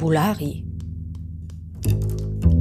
Fabulari. 0.00 0.64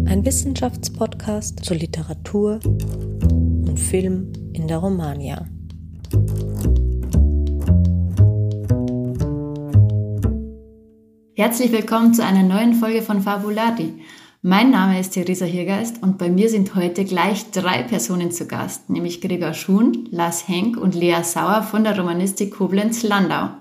Ein 0.07 0.25
Wissenschaftspodcast 0.25 1.63
zur 1.63 1.77
Literatur 1.77 2.59
und 2.65 3.79
Film 3.79 4.33
in 4.51 4.67
der 4.67 4.79
Romania. 4.79 5.47
Herzlich 11.33 11.71
willkommen 11.71 12.13
zu 12.13 12.25
einer 12.25 12.43
neuen 12.43 12.73
Folge 12.73 13.01
von 13.01 13.21
Fabulari. 13.21 13.93
Mein 14.41 14.71
Name 14.71 14.99
ist 14.99 15.11
Theresa 15.11 15.45
Hirgeist 15.45 16.03
und 16.03 16.17
bei 16.17 16.29
mir 16.29 16.49
sind 16.49 16.75
heute 16.75 17.05
gleich 17.05 17.51
drei 17.51 17.83
Personen 17.83 18.31
zu 18.31 18.47
Gast, 18.47 18.89
nämlich 18.89 19.21
Gregor 19.21 19.53
Schuhn, 19.53 20.09
Lars 20.11 20.45
Henk 20.49 20.75
und 20.75 20.93
Lea 20.93 21.23
Sauer 21.23 21.63
von 21.63 21.85
der 21.85 21.97
Romanistik 21.97 22.55
Koblenz-Landau. 22.55 23.51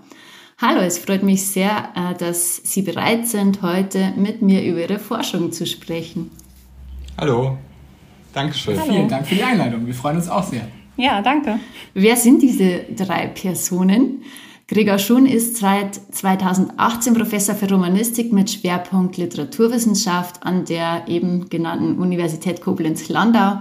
Hallo, 0.60 0.80
es 0.80 0.98
freut 0.98 1.22
mich 1.22 1.46
sehr, 1.46 1.90
äh, 1.94 2.14
dass 2.18 2.56
Sie 2.56 2.82
bereit 2.82 3.28
sind, 3.28 3.62
heute 3.62 4.12
mit 4.16 4.42
mir 4.42 4.64
über 4.64 4.80
Ihre 4.80 4.98
Forschung 4.98 5.52
zu 5.52 5.66
sprechen. 5.66 6.32
Hallo, 7.16 7.58
Dankeschön. 8.32 8.76
Hallo. 8.76 8.92
Vielen 8.92 9.08
Dank 9.08 9.24
für 9.28 9.36
die 9.36 9.44
Einladung. 9.44 9.86
Wir 9.86 9.94
freuen 9.94 10.16
uns 10.16 10.28
auch 10.28 10.42
sehr. 10.42 10.66
Ja, 10.96 11.22
danke. 11.22 11.60
Wer 11.94 12.16
sind 12.16 12.42
diese 12.42 12.86
drei 12.96 13.28
Personen? 13.28 14.24
Gregor 14.66 14.98
Schun 14.98 15.26
ist 15.26 15.58
seit 15.58 15.94
2018 15.94 17.14
Professor 17.14 17.54
für 17.54 17.70
Romanistik 17.70 18.32
mit 18.32 18.50
Schwerpunkt 18.50 19.16
Literaturwissenschaft 19.16 20.42
an 20.42 20.64
der 20.64 21.04
eben 21.06 21.48
genannten 21.48 21.98
Universität 21.98 22.60
Koblenz-Landau, 22.60 23.60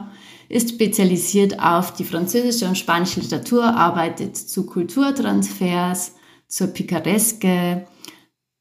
ist 0.50 0.70
spezialisiert 0.72 1.60
auf 1.60 1.94
die 1.94 2.06
französische 2.06 2.68
und 2.68 2.76
spanische 2.76 3.20
Literatur, 3.20 3.66
arbeitet 3.66 4.36
zu 4.36 4.66
Kulturtransfers, 4.66 6.17
zur 6.48 6.68
Picaresque, 6.68 7.86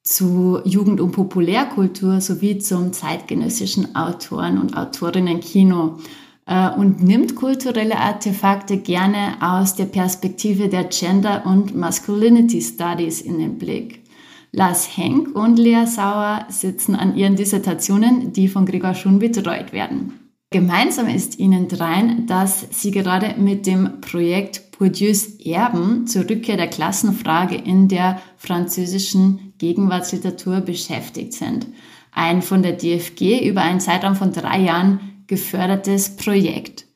zu 0.02 0.60
Jugend- 0.64 1.00
und 1.00 1.12
Populärkultur 1.12 2.20
sowie 2.20 2.58
zum 2.58 2.92
zeitgenössischen 2.92 3.96
Autoren- 3.96 4.58
und 4.58 4.76
Autorinnen-Kino 4.76 5.98
äh, 6.46 6.70
und 6.70 7.02
nimmt 7.02 7.34
kulturelle 7.34 7.98
Artefakte 7.98 8.76
gerne 8.78 9.36
aus 9.40 9.74
der 9.74 9.86
Perspektive 9.86 10.68
der 10.68 10.84
Gender- 10.84 11.44
und 11.44 11.74
Masculinity 11.74 12.62
Studies 12.62 13.20
in 13.20 13.38
den 13.38 13.58
Blick. 13.58 14.04
Lars 14.52 14.96
Henk 14.96 15.34
und 15.34 15.58
Lea 15.58 15.86
Sauer 15.86 16.46
sitzen 16.48 16.94
an 16.94 17.16
ihren 17.16 17.36
Dissertationen, 17.36 18.32
die 18.32 18.48
von 18.48 18.64
Gregor 18.64 18.94
Schun 18.94 19.18
betreut 19.18 19.72
werden. 19.72 20.20
Gemeinsam 20.50 21.08
ist 21.08 21.40
ihnen 21.40 21.66
dreien, 21.66 22.26
dass 22.26 22.66
sie 22.70 22.92
gerade 22.92 23.34
mit 23.38 23.66
dem 23.66 24.00
Projekt 24.00 24.65
Bourdieus 24.78 25.40
Erben 25.40 26.06
zur 26.06 26.28
Rückkehr 26.28 26.56
der 26.56 26.68
Klassenfrage 26.68 27.54
in 27.54 27.88
der 27.88 28.20
französischen 28.36 29.54
Gegenwartsliteratur 29.58 30.60
beschäftigt 30.60 31.32
sind. 31.32 31.66
Ein 32.12 32.42
von 32.42 32.62
der 32.62 32.72
DFG 32.72 33.48
über 33.48 33.62
einen 33.62 33.80
Zeitraum 33.80 34.16
von 34.16 34.32
drei 34.32 34.60
Jahren 34.60 35.22
gefördertes 35.26 36.16
Projekt. 36.16 36.86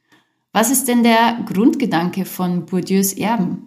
Was 0.53 0.71
ist 0.71 0.89
denn 0.89 1.03
der 1.03 1.45
Grundgedanke 1.47 2.25
von 2.25 2.67
Bourdieus 2.67 3.13
Erben? 3.13 3.67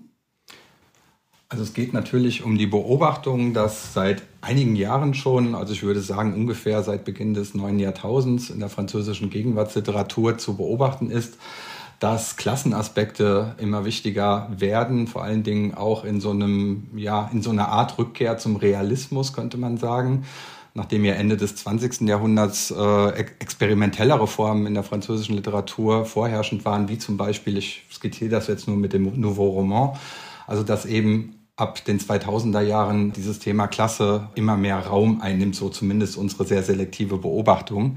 Also 1.49 1.63
es 1.63 1.73
geht 1.73 1.93
natürlich 1.93 2.43
um 2.43 2.57
die 2.57 2.65
Beobachtung, 2.65 3.53
dass 3.53 3.93
seit 3.93 4.23
einigen 4.41 4.75
Jahren 4.75 5.13
schon, 5.13 5.53
also 5.53 5.71
ich 5.71 5.83
würde 5.83 6.01
sagen 6.01 6.33
ungefähr 6.33 6.81
seit 6.81 7.05
Beginn 7.05 7.35
des 7.35 7.53
neuen 7.53 7.77
Jahrtausends 7.77 8.49
in 8.49 8.59
der 8.59 8.69
französischen 8.69 9.29
Gegenwartsliteratur 9.29 10.39
zu 10.39 10.57
beobachten 10.57 11.11
ist, 11.11 11.37
dass 12.03 12.35
Klassenaspekte 12.35 13.55
immer 13.59 13.85
wichtiger 13.85 14.49
werden, 14.53 15.07
vor 15.07 15.23
allen 15.23 15.43
Dingen 15.43 15.73
auch 15.73 16.03
in 16.03 16.19
so 16.19 16.31
einem, 16.31 16.89
ja, 16.97 17.29
in 17.31 17.41
so 17.41 17.49
einer 17.49 17.69
Art 17.69 17.97
Rückkehr 17.97 18.37
zum 18.37 18.57
Realismus, 18.57 19.31
könnte 19.31 19.57
man 19.57 19.77
sagen. 19.77 20.25
Nachdem 20.73 21.05
ja 21.05 21.13
Ende 21.13 21.37
des 21.37 21.55
20. 21.55 22.01
Jahrhunderts 22.01 22.71
äh, 22.71 23.07
experimentellere 23.39 24.27
Formen 24.27 24.65
in 24.65 24.73
der 24.73 24.83
französischen 24.83 25.37
Literatur 25.37 26.03
vorherrschend 26.03 26.65
waren, 26.65 26.89
wie 26.89 26.97
zum 26.97 27.15
Beispiel, 27.15 27.57
ich 27.57 27.85
skizziere 27.89 28.31
das 28.31 28.47
jetzt 28.47 28.67
nur 28.67 28.75
mit 28.75 28.91
dem 28.91 29.17
Nouveau 29.21 29.51
Roman, 29.51 29.97
also 30.45 30.63
dass 30.63 30.85
eben 30.85 31.35
ab 31.55 31.85
den 31.85 32.01
2000er 32.01 32.61
Jahren 32.61 33.13
dieses 33.13 33.39
Thema 33.39 33.67
Klasse 33.67 34.27
immer 34.35 34.57
mehr 34.57 34.79
Raum 34.79 35.21
einnimmt, 35.21 35.55
so 35.55 35.69
zumindest 35.69 36.17
unsere 36.17 36.43
sehr 36.43 36.63
selektive 36.63 37.15
Beobachtung. 37.15 37.95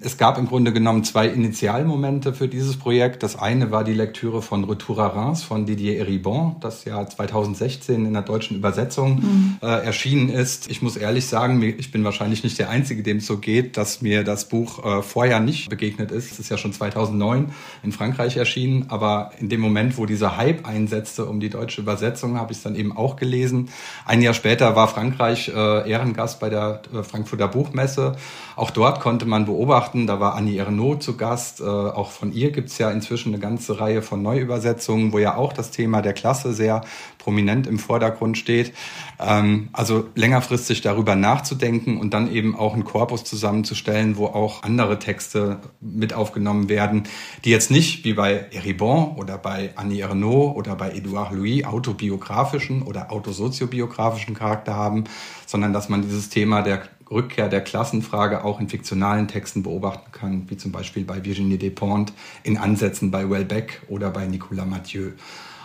Es 0.00 0.18
gab 0.18 0.38
im 0.38 0.48
Grunde 0.48 0.72
genommen 0.72 1.04
zwei 1.04 1.28
Initialmomente 1.28 2.34
für 2.34 2.48
dieses 2.48 2.76
Projekt. 2.76 3.22
Das 3.22 3.38
eine 3.38 3.70
war 3.70 3.84
die 3.84 3.92
Lektüre 3.92 4.42
von 4.42 4.64
Retour 4.64 4.98
à 4.98 5.06
Reims 5.14 5.44
von 5.44 5.66
Didier 5.66 6.00
Eribon, 6.00 6.56
das 6.60 6.84
ja 6.84 7.06
2016 7.06 8.04
in 8.04 8.12
der 8.12 8.22
deutschen 8.22 8.56
Übersetzung 8.56 9.20
mhm. 9.20 9.58
äh, 9.62 9.66
erschienen 9.66 10.30
ist. 10.30 10.68
Ich 10.68 10.82
muss 10.82 10.96
ehrlich 10.96 11.26
sagen, 11.26 11.62
ich 11.62 11.92
bin 11.92 12.02
wahrscheinlich 12.02 12.42
nicht 12.42 12.58
der 12.58 12.70
Einzige, 12.70 13.04
dem 13.04 13.18
es 13.18 13.26
so 13.26 13.38
geht, 13.38 13.76
dass 13.76 14.02
mir 14.02 14.24
das 14.24 14.48
Buch 14.48 14.84
äh, 14.84 15.00
vorher 15.00 15.38
nicht 15.38 15.70
begegnet 15.70 16.10
ist. 16.10 16.32
Es 16.32 16.40
ist 16.40 16.50
ja 16.50 16.58
schon 16.58 16.72
2009 16.72 17.52
in 17.84 17.92
Frankreich 17.92 18.36
erschienen, 18.36 18.86
aber 18.88 19.30
in 19.38 19.48
dem 19.48 19.60
Moment, 19.60 19.96
wo 19.96 20.06
dieser 20.06 20.36
Hype 20.36 20.66
einsetzte 20.66 21.24
um 21.26 21.38
die 21.38 21.50
deutsche 21.50 21.80
Übersetzung, 21.80 22.36
habe 22.36 22.50
ich 22.50 22.58
es 22.58 22.64
dann 22.64 22.74
eben 22.74 22.96
auch 22.96 23.14
gelesen. 23.14 23.68
Ein 24.06 24.22
Jahr 24.22 24.34
später 24.34 24.74
war 24.74 24.88
Frankreich 24.88 25.52
äh, 25.54 25.88
Ehrengast 25.88 26.40
bei 26.40 26.50
der 26.50 26.82
äh, 26.92 27.04
Frankfurter 27.04 27.46
Buchmesse. 27.46 28.16
Auch 28.56 28.72
dort 28.72 29.00
konnte 29.00 29.24
man 29.24 29.46
beobachten, 29.46 29.83
beobachten. 29.84 30.06
Da 30.06 30.20
war 30.20 30.34
Annie 30.34 30.58
Ernaux 30.58 31.04
zu 31.04 31.16
Gast. 31.16 31.60
Äh, 31.60 31.64
auch 31.64 32.10
von 32.10 32.32
ihr 32.32 32.50
gibt 32.50 32.68
es 32.68 32.78
ja 32.78 32.90
inzwischen 32.90 33.32
eine 33.32 33.40
ganze 33.40 33.80
Reihe 33.80 34.02
von 34.02 34.22
Neuübersetzungen, 34.22 35.12
wo 35.12 35.18
ja 35.18 35.36
auch 35.36 35.52
das 35.52 35.70
Thema 35.70 36.02
der 36.02 36.12
Klasse 36.12 36.52
sehr 36.52 36.82
prominent 37.18 37.66
im 37.66 37.78
Vordergrund 37.78 38.38
steht. 38.38 38.72
Ähm, 39.18 39.68
also 39.72 40.08
längerfristig 40.14 40.80
darüber 40.80 41.14
nachzudenken 41.14 41.98
und 41.98 42.14
dann 42.14 42.30
eben 42.30 42.56
auch 42.56 42.74
einen 42.74 42.84
Korpus 42.84 43.24
zusammenzustellen, 43.24 44.16
wo 44.16 44.26
auch 44.26 44.62
andere 44.62 44.98
Texte 44.98 45.58
mit 45.80 46.12
aufgenommen 46.12 46.68
werden, 46.68 47.04
die 47.44 47.50
jetzt 47.50 47.70
nicht 47.70 48.04
wie 48.04 48.14
bei 48.14 48.46
Eribon 48.52 49.16
oder 49.16 49.38
bei 49.38 49.70
Annie 49.76 50.02
Ernaux 50.02 50.56
oder 50.56 50.76
bei 50.76 50.90
Edouard 50.92 51.32
Louis 51.32 51.64
autobiografischen 51.64 52.82
oder 52.82 53.10
autosoziobiografischen 53.10 54.34
Charakter 54.34 54.74
haben, 54.74 55.04
sondern 55.46 55.72
dass 55.72 55.88
man 55.88 56.02
dieses 56.02 56.28
Thema 56.28 56.62
der 56.62 56.82
Rückkehr 57.14 57.48
der 57.48 57.62
Klassenfrage 57.62 58.44
auch 58.44 58.60
in 58.60 58.68
fiktionalen 58.68 59.28
Texten 59.28 59.62
beobachten 59.62 60.12
kann, 60.12 60.50
wie 60.50 60.56
zum 60.56 60.72
Beispiel 60.72 61.04
bei 61.04 61.24
Virginie 61.24 61.56
Despentes, 61.56 62.14
in 62.42 62.58
Ansätzen 62.58 63.10
bei 63.10 63.30
Welbeck 63.30 63.82
oder 63.88 64.10
bei 64.10 64.26
Nicolas 64.26 64.66
Mathieu. 64.66 65.12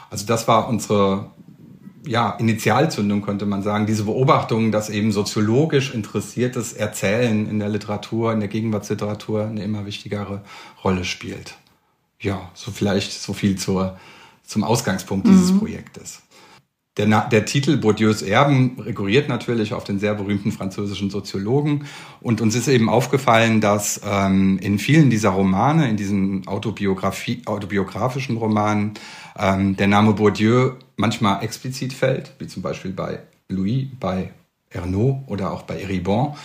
Also 0.09 0.25
das 0.25 0.47
war 0.47 0.69
unsere 0.69 1.31
ja, 2.05 2.31
Initialzündung, 2.31 3.21
könnte 3.21 3.45
man 3.45 3.61
sagen, 3.61 3.85
diese 3.85 4.03
Beobachtung, 4.03 4.71
dass 4.71 4.89
eben 4.89 5.11
soziologisch 5.11 5.93
interessiertes 5.93 6.73
Erzählen 6.73 7.49
in 7.49 7.59
der 7.59 7.69
Literatur, 7.69 8.31
in 8.31 8.39
der 8.39 8.49
Gegenwartsliteratur 8.49 9.45
eine 9.45 9.63
immer 9.63 9.85
wichtigere 9.85 10.41
Rolle 10.83 11.03
spielt. 11.03 11.55
Ja, 12.19 12.49
so 12.53 12.71
vielleicht 12.71 13.11
so 13.11 13.33
viel 13.33 13.57
zur, 13.57 13.97
zum 14.43 14.63
Ausgangspunkt 14.63 15.27
dieses 15.27 15.51
mhm. 15.51 15.59
Projektes. 15.59 16.21
Der, 16.99 17.21
der 17.29 17.45
Titel 17.45 17.77
Bourdieus 17.77 18.21
Erben 18.21 18.77
rekurriert 18.77 19.29
natürlich 19.29 19.73
auf 19.73 19.85
den 19.85 19.99
sehr 19.99 20.15
berühmten 20.15 20.51
französischen 20.51 21.09
Soziologen. 21.09 21.85
Und 22.19 22.41
uns 22.41 22.55
ist 22.55 22.67
eben 22.67 22.89
aufgefallen, 22.89 23.61
dass 23.61 24.01
ähm, 24.05 24.59
in 24.61 24.79
vielen 24.79 25.09
dieser 25.09 25.29
Romane, 25.29 25.89
in 25.89 25.95
diesen 25.95 26.45
autobiografischen 26.45 28.35
Romanen, 28.35 28.95
ähm, 29.37 29.77
der 29.77 29.87
Name 29.87 30.11
Bourdieu 30.11 30.71
manchmal 30.97 31.41
explizit 31.41 31.93
fällt, 31.93 32.33
wie 32.37 32.47
zum 32.47 32.61
Beispiel 32.61 32.91
bei 32.91 33.19
Louis, 33.47 33.87
bei 33.97 34.31
Ernaud 34.69 35.23
oder 35.27 35.53
auch 35.53 35.61
bei 35.61 35.81
Eribon. 35.81 36.35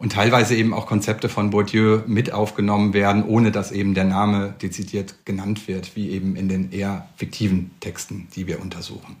Und 0.00 0.12
teilweise 0.12 0.56
eben 0.56 0.74
auch 0.74 0.86
Konzepte 0.86 1.28
von 1.28 1.50
Bourdieu 1.50 2.00
mit 2.06 2.32
aufgenommen 2.32 2.94
werden, 2.94 3.22
ohne 3.22 3.52
dass 3.52 3.70
eben 3.70 3.94
der 3.94 4.04
Name 4.04 4.54
dezidiert 4.60 5.26
genannt 5.26 5.68
wird, 5.68 5.94
wie 5.94 6.10
eben 6.10 6.34
in 6.34 6.48
den 6.48 6.72
eher 6.72 7.06
fiktiven 7.16 7.70
Texten, 7.78 8.26
die 8.34 8.48
wir 8.48 8.60
untersuchen. 8.60 9.16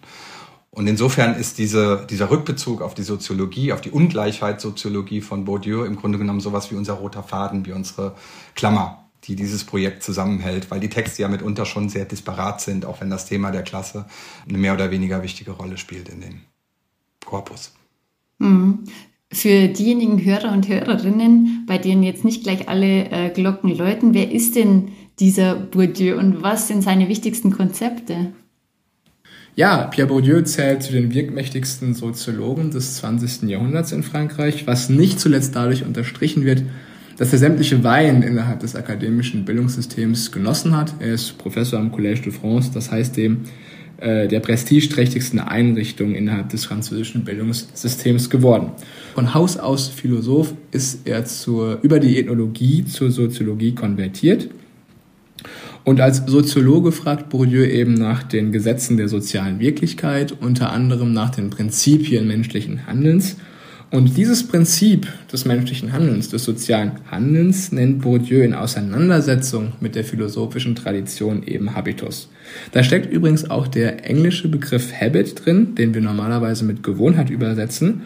Und 0.72 0.86
insofern 0.86 1.34
ist 1.34 1.58
diese, 1.58 2.06
dieser 2.08 2.30
Rückbezug 2.30 2.80
auf 2.80 2.94
die 2.94 3.02
Soziologie, 3.02 3.72
auf 3.72 3.80
die 3.80 3.90
Ungleichheitssoziologie 3.90 5.20
von 5.20 5.44
Bourdieu 5.44 5.84
im 5.84 5.96
Grunde 5.96 6.18
genommen 6.18 6.40
sowas 6.40 6.70
wie 6.70 6.76
unser 6.76 6.94
roter 6.94 7.24
Faden, 7.24 7.66
wie 7.66 7.72
unsere 7.72 8.14
Klammer, 8.54 9.10
die 9.24 9.34
dieses 9.34 9.64
Projekt 9.64 10.04
zusammenhält, 10.04 10.70
weil 10.70 10.78
die 10.78 10.88
Texte 10.88 11.22
ja 11.22 11.28
mitunter 11.28 11.66
schon 11.66 11.88
sehr 11.88 12.04
disparat 12.04 12.60
sind, 12.60 12.86
auch 12.86 13.00
wenn 13.00 13.10
das 13.10 13.26
Thema 13.26 13.50
der 13.50 13.62
Klasse 13.62 14.06
eine 14.48 14.58
mehr 14.58 14.74
oder 14.74 14.92
weniger 14.92 15.24
wichtige 15.24 15.50
Rolle 15.50 15.76
spielt 15.76 16.08
in 16.08 16.20
dem 16.20 16.40
Korpus. 17.24 17.72
Mhm. 18.38 18.84
Für 19.32 19.68
diejenigen 19.68 20.24
Hörer 20.24 20.52
und 20.52 20.68
Hörerinnen, 20.68 21.64
bei 21.66 21.78
denen 21.78 22.02
jetzt 22.02 22.24
nicht 22.24 22.42
gleich 22.42 22.68
alle 22.68 23.10
äh, 23.10 23.30
Glocken 23.30 23.76
läuten, 23.76 24.14
wer 24.14 24.30
ist 24.30 24.56
denn 24.56 24.92
dieser 25.20 25.54
Bourdieu 25.54 26.16
und 26.16 26.42
was 26.42 26.68
sind 26.68 26.82
seine 26.82 27.08
wichtigsten 27.08 27.52
Konzepte? 27.52 28.32
Ja, 29.56 29.88
Pierre 29.88 30.08
Bourdieu 30.08 30.42
zählt 30.42 30.82
zu 30.82 30.92
den 30.92 31.12
wirkmächtigsten 31.12 31.94
Soziologen 31.94 32.70
des 32.70 32.96
20. 32.96 33.48
Jahrhunderts 33.48 33.92
in 33.92 34.02
Frankreich, 34.02 34.66
was 34.66 34.88
nicht 34.88 35.18
zuletzt 35.18 35.56
dadurch 35.56 35.84
unterstrichen 35.84 36.44
wird, 36.44 36.62
dass 37.18 37.32
er 37.32 37.38
sämtliche 37.40 37.82
Weihen 37.82 38.22
innerhalb 38.22 38.60
des 38.60 38.76
akademischen 38.76 39.44
Bildungssystems 39.44 40.32
genossen 40.32 40.76
hat. 40.76 40.94
Er 41.00 41.14
ist 41.14 41.36
Professor 41.36 41.78
am 41.78 41.92
Collège 41.92 42.22
de 42.22 42.32
France, 42.32 42.70
das 42.72 42.90
heißt 42.90 43.16
dem 43.16 43.42
äh, 44.00 44.28
der 44.28 44.40
prestigeträchtigsten 44.40 45.40
Einrichtungen 45.40 46.14
innerhalb 46.14 46.48
des 46.48 46.64
französischen 46.64 47.24
Bildungssystems 47.24 48.30
geworden. 48.30 48.70
Von 49.14 49.34
Haus 49.34 49.58
aus 49.58 49.88
Philosoph 49.88 50.54
ist 50.70 51.06
er 51.06 51.26
zur, 51.26 51.80
über 51.82 51.98
die 51.98 52.18
Ethnologie 52.18 52.86
zur 52.86 53.10
Soziologie 53.10 53.74
konvertiert. 53.74 54.48
Und 55.84 56.00
als 56.00 56.22
Soziologe 56.26 56.92
fragt 56.92 57.30
Bourdieu 57.30 57.64
eben 57.64 57.94
nach 57.94 58.22
den 58.22 58.52
Gesetzen 58.52 58.96
der 58.96 59.08
sozialen 59.08 59.60
Wirklichkeit, 59.60 60.34
unter 60.40 60.70
anderem 60.72 61.12
nach 61.12 61.30
den 61.30 61.50
Prinzipien 61.50 62.26
menschlichen 62.26 62.86
Handelns 62.86 63.36
und 63.92 64.16
dieses 64.16 64.46
Prinzip 64.46 65.08
des 65.32 65.44
menschlichen 65.44 65.92
Handelns, 65.92 66.28
des 66.28 66.44
sozialen 66.44 66.92
Handelns, 67.10 67.72
nennt 67.72 68.02
Bourdieu 68.02 68.42
in 68.42 68.54
Auseinandersetzung 68.54 69.72
mit 69.80 69.96
der 69.96 70.04
philosophischen 70.04 70.76
Tradition 70.76 71.42
eben 71.42 71.74
Habitus. 71.74 72.28
Da 72.70 72.84
steckt 72.84 73.12
übrigens 73.12 73.50
auch 73.50 73.66
der 73.66 74.08
englische 74.08 74.46
Begriff 74.46 74.92
Habit 74.92 75.44
drin, 75.44 75.74
den 75.74 75.92
wir 75.92 76.02
normalerweise 76.02 76.64
mit 76.64 76.84
Gewohnheit 76.84 77.30
übersetzen. 77.30 78.02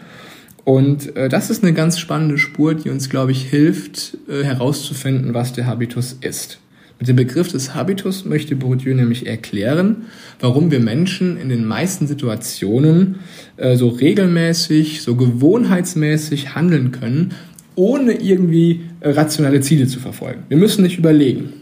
Und 0.63 1.15
äh, 1.15 1.29
das 1.29 1.51
ist 1.51 1.63
eine 1.63 1.73
ganz 1.73 1.99
spannende 1.99 2.39
Spur, 2.39 2.73
die 2.73 2.89
uns, 2.89 3.11
glaube 3.11 3.31
ich, 3.31 3.43
hilft 3.43 4.17
äh, 4.27 4.43
herauszufinden, 4.43 5.35
was 5.35 5.53
der 5.53 5.67
Habitus 5.67 6.17
ist. 6.19 6.57
Mit 6.99 7.09
dem 7.09 7.17
Begriff 7.17 7.51
des 7.51 7.75
Habitus 7.75 8.23
möchte 8.23 8.55
Bourdieu 8.55 8.93
nämlich 8.93 9.27
erklären, 9.27 10.05
warum 10.39 10.71
wir 10.71 10.79
Menschen 10.79 11.37
in 11.37 11.49
den 11.49 11.65
meisten 11.65 12.07
Situationen 12.07 13.15
äh, 13.57 13.75
so 13.75 13.89
regelmäßig, 13.89 15.01
so 15.01 15.15
gewohnheitsmäßig 15.15 16.55
handeln 16.55 16.91
können, 16.91 17.33
ohne 17.75 18.13
irgendwie 18.13 18.81
äh, 19.01 19.09
rationale 19.09 19.59
Ziele 19.59 19.87
zu 19.87 19.99
verfolgen. 19.99 20.43
Wir 20.47 20.57
müssen 20.57 20.83
nicht 20.83 20.97
überlegen. 20.97 21.53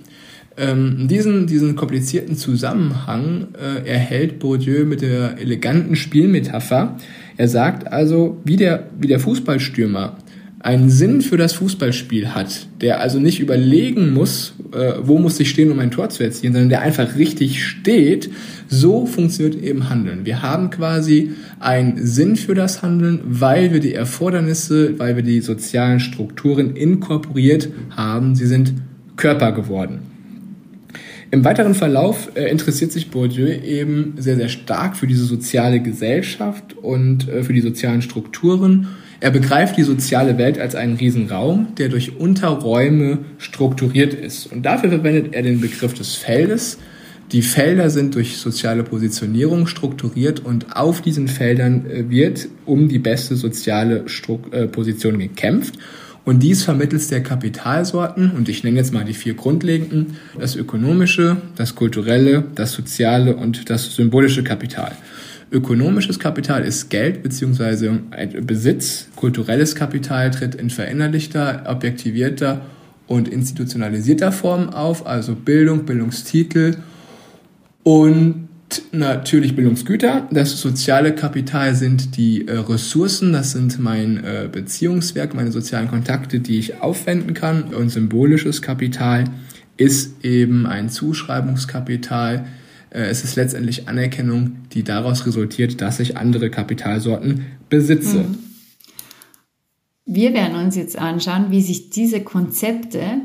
Ähm, 0.56 1.08
diesen, 1.08 1.48
diesen 1.48 1.76
komplizierten 1.76 2.36
Zusammenhang 2.36 3.48
äh, 3.60 3.90
erhält 3.90 4.38
Bourdieu 4.38 4.86
mit 4.86 5.02
der 5.02 5.40
eleganten 5.40 5.96
Spielmetapher. 5.96 6.98
Er 7.38 7.48
sagt 7.48 7.92
also, 7.92 8.40
wie 8.44 8.58
der, 8.58 8.88
wie 9.00 9.08
der 9.08 9.20
Fußballstürmer 9.20 10.18
einen 10.64 10.90
Sinn 10.90 11.22
für 11.22 11.36
das 11.36 11.54
Fußballspiel 11.54 12.34
hat, 12.34 12.68
der 12.80 13.02
also 13.02 13.20
nicht 13.20 13.42
überlegen 13.42 14.14
muss, 14.14 14.54
äh, 14.74 14.94
wo 15.02 15.20
muss 15.20 15.38
ich 15.42 15.50
stehen, 15.50 15.70
um 15.72 15.80
ein 15.80 15.92
Tor 15.92 16.10
zu 16.10 16.24
erzielen, 16.24 16.54
sondern 16.54 16.70
der 16.70 16.82
einfach 16.82 17.18
richtig 17.18 17.66
steht, 17.66 18.32
so 18.70 19.06
funktioniert 19.06 19.62
eben 19.62 19.90
Handeln. 19.90 20.26
Wir 20.26 20.42
haben 20.42 20.70
quasi 20.70 21.34
einen 21.60 22.06
Sinn 22.06 22.38
für 22.38 22.56
das 22.56 22.82
Handeln, 22.82 23.20
weil 23.26 23.74
wir 23.74 23.82
die 23.82 23.94
Erfordernisse, 23.94 24.98
weil 25.00 25.18
wir 25.18 25.24
die 25.24 25.42
sozialen 25.42 26.00
Strukturen 26.00 26.78
inkorporiert 26.78 27.68
haben. 27.90 28.34
Sie 28.36 28.48
sind 28.48 28.74
Körper 29.18 29.52
geworden. 29.52 30.00
Im 31.30 31.44
weiteren 31.44 31.76
Verlauf 31.76 32.32
äh, 32.36 32.50
interessiert 32.50 32.94
sich 32.94 33.12
Bourdieu 33.12 33.48
eben 33.48 34.14
sehr, 34.18 34.38
sehr 34.38 34.50
stark 34.50 34.96
für 34.96 35.08
diese 35.08 35.26
soziale 35.26 35.82
Gesellschaft 35.82 36.78
und 36.82 37.28
äh, 37.28 37.44
für 37.44 37.52
die 37.52 37.62
sozialen 37.62 38.02
Strukturen 38.02 38.88
er 39.24 39.32
begreift 39.32 39.78
die 39.78 39.84
soziale 39.84 40.38
Welt 40.38 40.60
als 40.60 40.76
einen 40.76 40.98
Riesenraum, 40.98 41.76
der 41.78 41.88
durch 41.88 42.18
Unterräume 42.18 43.20
strukturiert 43.38 44.14
ist. 44.14 44.52
Und 44.52 44.64
dafür 44.64 44.90
verwendet 44.90 45.34
er 45.34 45.44
den 45.44 45.62
Begriff 45.62 45.94
des 45.94 46.16
Feldes. 46.16 46.78
Die 47.32 47.42
Felder 47.42 47.90
sind 47.90 48.16
durch 48.16 48.36
soziale 48.36 48.84
Positionierung 48.84 49.66
strukturiert 49.66 50.42
und 50.42 50.76
auf 50.76 51.02
diesen 51.02 51.30
Feldern 51.30 51.86
äh, 51.90 52.10
wird 52.10 52.50
um 52.66 52.90
die 52.90 53.00
beste 53.00 53.38
soziale 53.38 54.04
äh, 54.52 54.68
Position 54.68 55.18
gekämpft. 55.18 55.76
Und 56.26 56.44
dies 56.44 56.64
vermittels 56.64 57.08
der 57.08 57.24
Kapitalsorten, 57.24 58.32
und 58.32 58.50
ich 58.50 58.66
nenne 58.66 58.78
jetzt 58.78 58.92
mal 58.92 59.06
die 59.06 59.14
vier 59.14 59.36
grundlegenden, 59.36 60.18
das 60.38 60.58
ökonomische, 60.58 61.38
das 61.56 61.76
kulturelle, 61.76 62.44
das 62.56 62.74
soziale 62.74 63.38
und 63.38 63.70
das 63.70 63.96
symbolische 63.96 64.44
Kapital. 64.44 64.92
Ökonomisches 65.54 66.18
Kapital 66.18 66.64
ist 66.64 66.90
Geld 66.90 67.22
bzw. 67.22 68.00
Besitz. 68.42 69.08
Kulturelles 69.16 69.76
Kapital 69.76 70.32
tritt 70.32 70.56
in 70.56 70.72
verinnerlichter, 70.72 71.66
objektivierter 71.68 72.62
und 73.06 73.28
institutionalisierter 73.28 74.32
Form 74.32 74.70
auf, 74.70 75.06
also 75.06 75.36
Bildung, 75.36 75.86
Bildungstitel 75.86 76.78
und 77.84 78.48
natürlich 78.92 79.56
Bildungsgüter. 79.56 80.28
Das 80.32 80.60
soziale 80.60 81.14
Kapital 81.14 81.76
sind 81.76 82.18
die 82.18 82.48
äh, 82.48 82.58
Ressourcen, 82.58 83.32
das 83.32 83.52
sind 83.52 83.80
mein 83.80 84.24
äh, 84.24 84.50
Beziehungswerk, 84.52 85.36
meine 85.36 85.52
sozialen 85.52 85.88
Kontakte, 85.88 86.40
die 86.40 86.58
ich 86.58 86.82
aufwenden 86.82 87.36
kann. 87.36 87.76
Und 87.76 87.90
symbolisches 87.90 88.64
Kapital 88.64 89.26
ist 89.78 90.24
eben 90.26 90.66
ein 90.66 90.90
Zuschreibungskapital, 90.90 92.46
es 93.02 93.24
ist 93.24 93.36
letztendlich 93.36 93.88
Anerkennung, 93.88 94.58
die 94.74 94.84
daraus 94.84 95.26
resultiert, 95.26 95.82
dass 95.82 96.00
ich 96.00 96.18
andere 96.18 96.50
Kapitalsorten 96.50 97.46
besitze. 97.70 98.20
Mhm. 98.20 98.38
Wir 100.06 100.34
werden 100.34 100.56
uns 100.56 100.76
jetzt 100.76 100.98
anschauen, 100.98 101.50
wie 101.50 101.62
sich 101.62 101.90
diese 101.90 102.22
Konzepte 102.22 103.22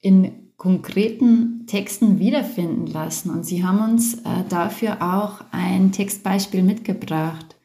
in 0.00 0.32
konkreten 0.56 1.66
Texten 1.66 2.18
wiederfinden 2.18 2.86
lassen. 2.86 3.30
Und 3.30 3.44
Sie 3.44 3.64
haben 3.64 3.92
uns 3.92 4.14
äh, 4.14 4.44
dafür 4.48 5.02
auch 5.02 5.44
ein 5.50 5.92
Textbeispiel 5.92 6.62
mitgebracht. 6.62 7.56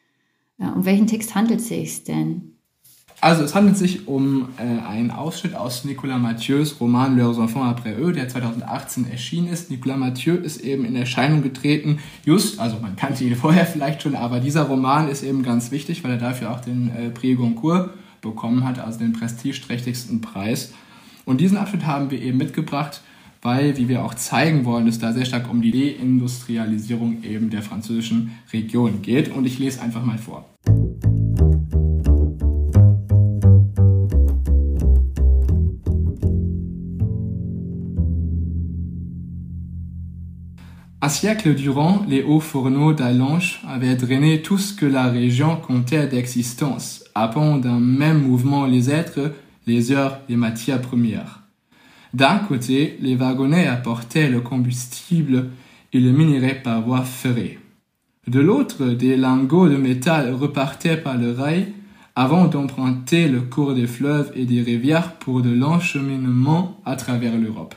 Äh, 0.58 0.66
um 0.66 0.84
welchen 0.84 1.06
Text 1.06 1.34
handelt 1.34 1.60
es 1.60 1.68
sich 1.68 2.04
denn? 2.04 2.49
Also 3.22 3.42
es 3.42 3.54
handelt 3.54 3.76
sich 3.76 4.08
um 4.08 4.48
äh, 4.56 4.62
einen 4.88 5.10
Ausschnitt 5.10 5.54
aus 5.54 5.84
Nicolas 5.84 6.18
Mathieu's 6.18 6.80
Roman 6.80 7.18
Leurs 7.18 7.36
enfants 7.36 7.68
après 7.68 7.98
eux, 7.98 8.12
der 8.12 8.28
2018 8.28 9.10
erschienen 9.10 9.48
ist. 9.48 9.70
Nicolas 9.70 9.98
Mathieu 9.98 10.36
ist 10.36 10.62
eben 10.62 10.86
in 10.86 10.96
Erscheinung 10.96 11.42
getreten, 11.42 11.98
just, 12.24 12.58
also 12.58 12.78
man 12.80 12.96
kannte 12.96 13.24
ihn 13.24 13.36
vorher 13.36 13.66
vielleicht 13.66 14.02
schon, 14.02 14.14
aber 14.14 14.40
dieser 14.40 14.62
Roman 14.62 15.08
ist 15.08 15.22
eben 15.22 15.42
ganz 15.42 15.70
wichtig, 15.70 16.02
weil 16.02 16.12
er 16.12 16.16
dafür 16.16 16.50
auch 16.50 16.60
den 16.60 16.90
äh, 16.96 17.10
Prix 17.10 17.38
Goncourt 17.38 17.90
bekommen 18.22 18.64
hat, 18.64 18.78
also 18.78 18.98
den 18.98 19.12
prestigeträchtigsten 19.12 20.22
Preis. 20.22 20.72
Und 21.26 21.42
diesen 21.42 21.58
Abschnitt 21.58 21.84
haben 21.86 22.10
wir 22.10 22.20
eben 22.22 22.38
mitgebracht, 22.38 23.02
weil, 23.42 23.76
wie 23.76 23.88
wir 23.88 24.02
auch 24.02 24.14
zeigen 24.14 24.64
wollen, 24.64 24.88
es 24.88 24.98
da 24.98 25.12
sehr 25.12 25.26
stark 25.26 25.50
um 25.50 25.60
die 25.60 25.70
Deindustrialisierung 25.70 27.22
eben 27.22 27.50
der 27.50 27.62
französischen 27.62 28.32
Region 28.52 29.02
geht. 29.02 29.30
Und 29.30 29.46
ich 29.46 29.58
lese 29.58 29.80
einfach 29.80 30.04
mal 30.04 30.18
vor. 30.18 30.49
Un 41.02 41.08
siècle 41.08 41.54
durant, 41.54 42.04
les 42.06 42.22
hauts 42.22 42.40
fourneaux 42.40 42.92
d'Allanche 42.92 43.62
avaient 43.66 43.96
drainé 43.96 44.42
tout 44.42 44.58
ce 44.58 44.74
que 44.74 44.84
la 44.84 45.04
région 45.04 45.56
comptait 45.56 46.06
d'existence, 46.06 47.04
appelant 47.14 47.56
d'un 47.56 47.80
même 47.80 48.20
mouvement 48.20 48.66
les 48.66 48.90
êtres, 48.90 49.32
les 49.66 49.92
heures, 49.92 50.20
les 50.28 50.36
matières 50.36 50.82
premières. 50.82 51.40
D'un 52.12 52.36
côté, 52.36 52.98
les 53.00 53.16
wagonnets 53.16 53.66
apportaient 53.66 54.28
le 54.28 54.42
combustible 54.42 55.48
et 55.94 56.00
le 56.00 56.12
minerai 56.12 56.56
par 56.56 56.82
voie 56.82 57.02
ferrée. 57.02 57.58
De 58.26 58.40
l'autre, 58.40 58.84
des 58.84 59.16
lingots 59.16 59.70
de 59.70 59.76
métal 59.76 60.34
repartaient 60.34 60.98
par 60.98 61.16
le 61.16 61.32
rail 61.32 61.72
avant 62.14 62.46
d'emprunter 62.46 63.26
le 63.26 63.40
cours 63.40 63.74
des 63.74 63.86
fleuves 63.86 64.32
et 64.34 64.44
des 64.44 64.60
rivières 64.60 65.14
pour 65.14 65.40
de 65.40 65.50
l'encheminement 65.50 66.78
à 66.84 66.96
travers 66.96 67.38
l'Europe. 67.38 67.74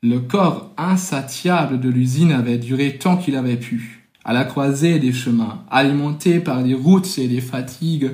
Le 0.00 0.20
corps 0.20 0.72
insatiable 0.76 1.80
de 1.80 1.88
l'usine 1.88 2.30
avait 2.30 2.58
duré 2.58 2.98
tant 2.98 3.16
qu'il 3.16 3.34
avait 3.34 3.56
pu, 3.56 4.04
à 4.24 4.32
la 4.32 4.44
croisée 4.44 5.00
des 5.00 5.12
chemins, 5.12 5.64
alimenté 5.72 6.38
par 6.38 6.62
des 6.62 6.74
routes 6.74 7.18
et 7.18 7.26
des 7.26 7.40
fatigues, 7.40 8.12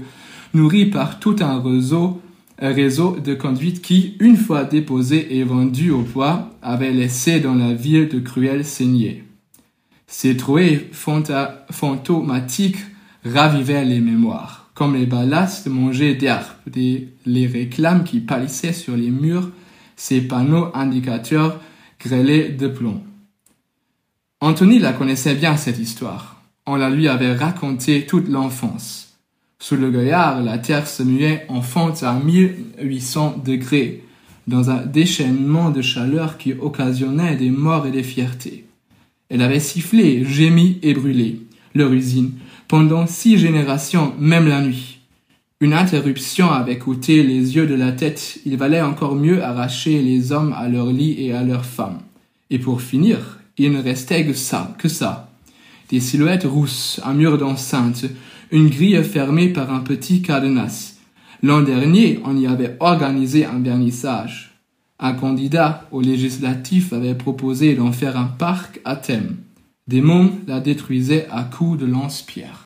nourri 0.54 0.86
par 0.86 1.20
tout 1.20 1.36
un 1.40 1.60
réseau, 1.60 2.22
réseau 2.58 3.18
de 3.22 3.34
conduites 3.34 3.82
qui, 3.82 4.16
une 4.20 4.38
fois 4.38 4.64
déposé 4.64 5.36
et 5.36 5.44
vendu 5.44 5.90
au 5.90 6.00
poids, 6.00 6.48
avait 6.62 6.90
laissé 6.90 7.40
dans 7.40 7.54
la 7.54 7.74
ville 7.74 8.08
de 8.08 8.18
cruelles 8.18 8.64
saignées. 8.64 9.24
Ces 10.06 10.38
trouées 10.38 10.88
fantomatiques 10.90 12.78
ravivaient 13.26 13.84
les 13.84 14.00
mémoires, 14.00 14.70
comme 14.72 14.94
les 14.94 15.04
ballasts 15.04 15.66
mangés 15.66 16.14
d'herbes, 16.14 16.46
les 16.74 17.46
réclames 17.46 18.04
qui 18.04 18.20
pâlissaient 18.20 18.72
sur 18.72 18.96
les 18.96 19.10
murs, 19.10 19.50
ces 19.96 20.22
panneaux 20.22 20.70
indicateurs 20.72 21.60
grêlé 22.04 22.48
de 22.48 22.68
plomb. 22.68 23.02
Anthony 24.40 24.78
la 24.78 24.92
connaissait 24.92 25.34
bien 25.34 25.56
cette 25.56 25.78
histoire. 25.78 26.42
On 26.66 26.76
la 26.76 26.90
lui 26.90 27.08
avait 27.08 27.34
racontée 27.34 28.06
toute 28.06 28.28
l'enfance. 28.28 29.14
Sous 29.58 29.76
le 29.76 29.90
goyard, 29.90 30.42
la 30.42 30.58
terre 30.58 30.86
se 30.86 31.02
muait 31.02 31.46
en 31.48 31.62
fente 31.62 32.02
à 32.02 32.12
1800 32.12 33.42
degrés, 33.44 34.04
dans 34.46 34.68
un 34.68 34.84
déchaînement 34.84 35.70
de 35.70 35.80
chaleur 35.80 36.36
qui 36.36 36.52
occasionnait 36.52 37.36
des 37.36 37.48
morts 37.48 37.86
et 37.86 37.90
des 37.90 38.02
fiertés. 38.02 38.66
Elle 39.30 39.40
avait 39.40 39.60
sifflé, 39.60 40.24
gémi 40.26 40.78
et 40.82 40.92
brûlé, 40.92 41.40
leur 41.74 41.92
usine, 41.92 42.32
pendant 42.68 43.06
six 43.06 43.38
générations, 43.38 44.14
même 44.18 44.48
la 44.48 44.60
nuit. 44.60 44.93
Une 45.60 45.72
interruption 45.72 46.50
avait 46.50 46.78
coûté 46.78 47.22
les 47.22 47.56
yeux 47.56 47.66
de 47.66 47.74
la 47.74 47.92
tête. 47.92 48.40
Il 48.44 48.56
valait 48.56 48.82
encore 48.82 49.14
mieux 49.14 49.42
arracher 49.42 50.02
les 50.02 50.32
hommes 50.32 50.52
à 50.52 50.68
leur 50.68 50.86
lit 50.86 51.16
et 51.18 51.32
à 51.32 51.42
leurs 51.42 51.64
femmes. 51.64 52.00
Et 52.50 52.58
pour 52.58 52.82
finir, 52.82 53.38
il 53.56 53.72
ne 53.72 53.82
restait 53.82 54.26
que 54.26 54.34
ça, 54.34 54.74
que 54.78 54.88
ça. 54.88 55.30
des 55.90 56.00
silhouettes 56.00 56.44
rousses, 56.44 57.00
un 57.04 57.14
mur 57.14 57.38
d'enceinte, 57.38 58.04
une 58.50 58.68
grille 58.68 59.02
fermée 59.04 59.48
par 59.48 59.72
un 59.72 59.80
petit 59.80 60.22
cadenas. 60.22 60.94
L'an 61.42 61.62
dernier, 61.62 62.20
on 62.24 62.36
y 62.36 62.46
avait 62.46 62.76
organisé 62.80 63.44
un 63.44 63.60
vernissage. 63.60 64.58
Un 64.98 65.12
candidat 65.12 65.86
au 65.92 66.00
législatif 66.00 66.92
avait 66.92 67.14
proposé 67.14 67.74
d'en 67.74 67.92
faire 67.92 68.16
un 68.16 68.24
parc 68.24 68.80
à 68.84 68.96
thème. 68.96 69.36
Des 69.86 70.00
mômes 70.00 70.32
la 70.46 70.60
détruisaient 70.60 71.26
à 71.30 71.44
coups 71.44 71.78
de 71.78 71.86
lance-pierre. 71.86 72.63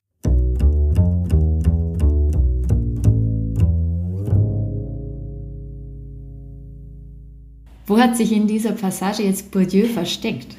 Wo 7.88 7.98
hat 7.98 8.16
sich 8.16 8.32
in 8.32 8.46
dieser 8.46 8.72
Passage 8.72 9.22
jetzt 9.22 9.50
Bourdieu 9.50 9.86
versteckt? 9.86 10.56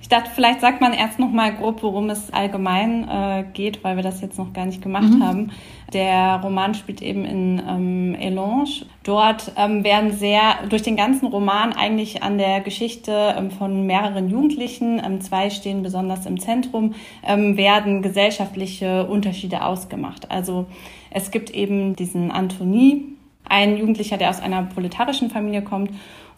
Ich 0.00 0.08
dachte, 0.08 0.30
vielleicht 0.32 0.60
sagt 0.60 0.80
man 0.80 0.92
erst 0.92 1.18
noch 1.18 1.30
mal 1.30 1.52
grob, 1.54 1.82
worum 1.82 2.08
es 2.10 2.32
allgemein 2.32 3.08
äh, 3.08 3.44
geht, 3.52 3.82
weil 3.82 3.96
wir 3.96 4.02
das 4.04 4.20
jetzt 4.20 4.38
noch 4.38 4.52
gar 4.52 4.66
nicht 4.66 4.80
gemacht 4.80 5.14
mhm. 5.14 5.24
haben. 5.24 5.50
Der 5.92 6.40
Roman 6.42 6.74
spielt 6.74 7.02
eben 7.02 7.24
in 7.24 7.60
ähm, 7.66 8.14
Elange. 8.14 8.84
Dort 9.02 9.52
ähm, 9.56 9.82
werden 9.82 10.12
sehr 10.12 10.66
durch 10.68 10.82
den 10.82 10.96
ganzen 10.96 11.26
Roman 11.26 11.72
eigentlich 11.72 12.22
an 12.22 12.38
der 12.38 12.60
Geschichte 12.60 13.34
ähm, 13.36 13.50
von 13.50 13.84
mehreren 13.86 14.28
Jugendlichen, 14.28 15.00
ähm, 15.04 15.20
zwei 15.20 15.50
stehen 15.50 15.82
besonders 15.82 16.26
im 16.26 16.38
Zentrum, 16.38 16.94
ähm, 17.26 17.56
werden 17.56 18.02
gesellschaftliche 18.02 19.06
Unterschiede 19.06 19.64
ausgemacht. 19.64 20.30
Also 20.30 20.66
es 21.10 21.30
gibt 21.30 21.50
eben 21.50 21.96
diesen 21.96 22.30
Antonie, 22.30 23.16
ein 23.52 23.76
Jugendlicher, 23.76 24.16
der 24.16 24.30
aus 24.30 24.40
einer 24.40 24.62
proletarischen 24.62 25.30
Familie 25.30 25.62
kommt. 25.62 25.90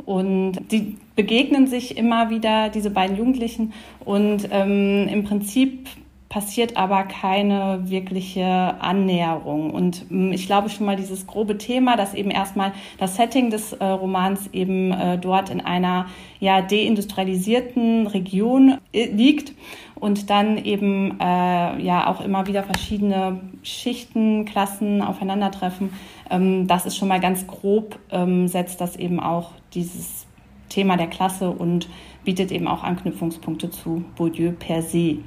Und 0.04 0.59
die 0.71 0.99
begegnen 1.14 1.66
sich 1.66 1.97
immer 1.97 2.28
wieder, 2.28 2.68
diese 2.68 2.90
beiden 2.90 3.16
Jugendlichen. 3.16 3.73
Und 4.04 4.49
ähm, 4.50 5.09
im 5.09 5.25
Prinzip 5.25 5.88
passiert 6.28 6.76
aber 6.76 7.04
keine 7.04 7.83
wirkliche 7.85 8.44
Annäherung. 8.80 9.71
Und 9.71 10.06
ähm, 10.11 10.33
ich 10.33 10.47
glaube 10.47 10.68
schon 10.68 10.85
mal 10.85 10.97
dieses 10.97 11.28
grobe 11.28 11.56
Thema, 11.56 11.97
dass 11.97 12.12
eben 12.12 12.33
erstmal 12.33 12.73
das 12.99 13.14
Setting 13.14 13.50
des 13.50 13.73
äh, 13.73 13.85
Romans 13.85 14.49
eben 14.52 14.90
äh, 14.90 15.16
dort 15.16 15.50
in 15.50 15.61
einer 15.61 16.06
ja 16.40 16.61
deindustrialisierten 16.61 18.09
Region 18.09 18.78
äh, 18.92 19.06
liegt 19.06 19.52
und 19.94 20.28
dann 20.28 20.59
eben 20.59 21.21
äh, 21.21 21.80
ja 21.80 22.09
auch 22.09 22.21
immer 22.21 22.49
wieder 22.49 22.64
verschiedene 22.64 23.40
Schichten, 23.62 24.44
Klassen 24.44 25.02
aufeinandertreffen. 25.02 25.90
Ähm, 26.31 26.66
das 26.66 26.87
ist 26.87 26.97
schon 26.97 27.09
mal 27.09 27.21
ganz 27.21 27.47
grob, 27.47 27.99
ähm, 28.11 28.49
setzt 28.49 28.81
das 28.81 28.97
eben 28.97 29.21
auch 29.21 29.52
dieses 29.75 30.26
Thema 30.69 30.97
der 30.97 31.09
Klasse 31.09 31.50
und 31.50 31.88
bietet 32.25 32.50
eben 32.50 32.66
auch 32.66 32.83
Anknüpfungspunkte 32.83 33.71
zu 33.71 34.04
Bourdieu 34.16 34.52
per 34.52 34.83
se. 34.83 35.19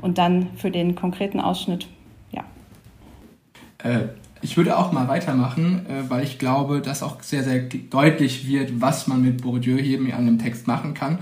Und 0.00 0.18
dann 0.18 0.48
für 0.56 0.70
den 0.70 0.94
konkreten 0.94 1.40
Ausschnitt, 1.40 1.86
ja. 2.32 2.44
Äh, 3.82 4.08
ich 4.42 4.56
würde 4.56 4.78
auch 4.78 4.92
mal 4.92 5.08
weitermachen, 5.08 5.86
äh, 5.86 6.08
weil 6.08 6.24
ich 6.24 6.38
glaube, 6.38 6.80
dass 6.80 7.02
auch 7.02 7.22
sehr, 7.22 7.42
sehr 7.42 7.60
deutlich 7.60 8.48
wird, 8.48 8.80
was 8.80 9.06
man 9.06 9.22
mit 9.22 9.42
Bourdieu 9.42 9.76
hier 9.76 9.98
an 9.98 10.26
einem 10.26 10.38
Text 10.38 10.66
machen 10.66 10.94
kann. 10.94 11.18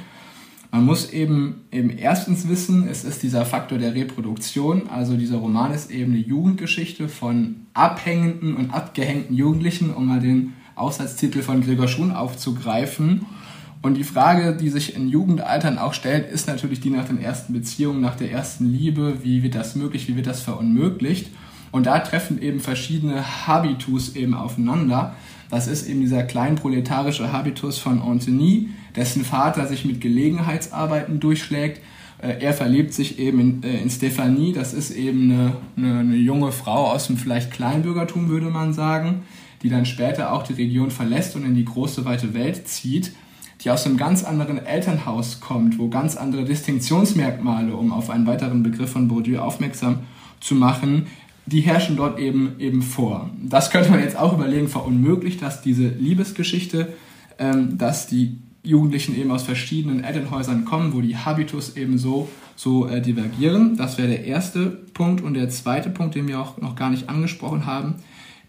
Man 0.70 0.84
muss 0.84 1.10
eben, 1.12 1.64
eben 1.72 1.88
erstens 1.90 2.46
wissen, 2.46 2.86
es 2.88 3.04
ist 3.04 3.22
dieser 3.22 3.46
Faktor 3.46 3.78
der 3.78 3.94
Reproduktion, 3.94 4.88
also 4.88 5.16
dieser 5.16 5.38
Roman 5.38 5.72
ist 5.72 5.90
eben 5.90 6.12
eine 6.12 6.20
Jugendgeschichte 6.20 7.08
von 7.08 7.66
abhängenden 7.72 8.54
und 8.54 8.70
abgehängten 8.70 9.34
Jugendlichen, 9.34 9.94
um 9.94 10.06
mal 10.06 10.20
den 10.20 10.52
Aufsatztitel 10.74 11.40
von 11.40 11.62
Gregor 11.62 11.88
Schun 11.88 12.12
aufzugreifen. 12.12 13.24
Und 13.80 13.94
die 13.94 14.04
Frage, 14.04 14.56
die 14.56 14.68
sich 14.68 14.94
in 14.94 15.08
Jugendaltern 15.08 15.78
auch 15.78 15.94
stellt, 15.94 16.30
ist 16.30 16.48
natürlich 16.48 16.80
die 16.80 16.90
nach 16.90 17.06
den 17.06 17.20
ersten 17.20 17.52
Beziehungen, 17.52 18.00
nach 18.00 18.16
der 18.16 18.30
ersten 18.30 18.70
Liebe. 18.70 19.18
Wie 19.22 19.42
wird 19.42 19.54
das 19.54 19.74
möglich? 19.74 20.08
Wie 20.08 20.16
wird 20.16 20.26
das 20.26 20.42
verunmöglicht? 20.42 21.30
Und 21.70 21.86
da 21.86 21.98
treffen 22.00 22.42
eben 22.42 22.60
verschiedene 22.60 23.46
Habitus 23.46 24.16
eben 24.16 24.34
aufeinander. 24.34 25.14
Das 25.50 25.66
ist 25.66 25.88
eben 25.88 26.00
dieser 26.00 26.24
kleinproletarische 26.24 27.32
Habitus 27.32 27.78
von 27.78 28.02
Antony, 28.02 28.70
dessen 28.96 29.24
Vater 29.24 29.66
sich 29.66 29.84
mit 29.84 30.00
Gelegenheitsarbeiten 30.00 31.20
durchschlägt. 31.20 31.80
Äh, 32.20 32.40
er 32.40 32.52
verliebt 32.52 32.92
sich 32.92 33.18
eben 33.18 33.40
in, 33.40 33.62
äh, 33.62 33.80
in 33.80 33.90
Stephanie, 33.90 34.52
das 34.52 34.74
ist 34.74 34.90
eben 34.90 35.30
eine, 35.30 35.56
eine, 35.76 36.00
eine 36.00 36.16
junge 36.16 36.52
Frau 36.52 36.90
aus 36.90 37.06
dem 37.06 37.16
vielleicht 37.16 37.50
Kleinbürgertum, 37.50 38.28
würde 38.28 38.50
man 38.50 38.72
sagen, 38.72 39.22
die 39.62 39.68
dann 39.68 39.86
später 39.86 40.32
auch 40.32 40.42
die 40.42 40.54
Region 40.54 40.90
verlässt 40.90 41.36
und 41.36 41.44
in 41.44 41.54
die 41.54 41.64
große 41.64 42.04
weite 42.04 42.34
Welt 42.34 42.68
zieht 42.68 43.12
die 43.62 43.70
aus 43.70 43.86
einem 43.86 43.96
ganz 43.96 44.24
anderen 44.24 44.64
Elternhaus 44.64 45.40
kommt, 45.40 45.78
wo 45.78 45.88
ganz 45.88 46.16
andere 46.16 46.44
Distinktionsmerkmale, 46.44 47.74
um 47.74 47.92
auf 47.92 48.10
einen 48.10 48.26
weiteren 48.26 48.62
Begriff 48.62 48.92
von 48.92 49.08
Bourdieu 49.08 49.40
aufmerksam 49.40 50.00
zu 50.40 50.54
machen, 50.54 51.06
die 51.46 51.60
herrschen 51.60 51.96
dort 51.96 52.18
eben, 52.18 52.54
eben 52.58 52.82
vor. 52.82 53.30
Das 53.42 53.70
könnte 53.70 53.90
man 53.90 54.00
jetzt 54.00 54.16
auch 54.16 54.34
überlegen, 54.34 54.68
verunmöglicht 54.68 55.42
das 55.42 55.62
diese 55.62 55.88
Liebesgeschichte, 55.88 56.92
ähm, 57.38 57.78
dass 57.78 58.06
die 58.06 58.38
Jugendlichen 58.62 59.16
eben 59.16 59.30
aus 59.30 59.44
verschiedenen 59.44 60.02
Elternhäusern 60.02 60.64
kommen, 60.64 60.92
wo 60.92 61.00
die 61.00 61.16
Habitus 61.16 61.76
eben 61.76 61.98
so, 61.98 62.28
so 62.56 62.86
äh, 62.86 63.00
divergieren. 63.00 63.76
Das 63.76 63.98
wäre 63.98 64.08
der 64.08 64.24
erste 64.24 64.66
Punkt. 64.66 65.22
Und 65.22 65.34
der 65.34 65.48
zweite 65.48 65.90
Punkt, 65.90 66.14
den 66.14 66.28
wir 66.28 66.40
auch 66.40 66.58
noch 66.58 66.74
gar 66.74 66.90
nicht 66.90 67.08
angesprochen 67.08 67.66
haben, 67.66 67.96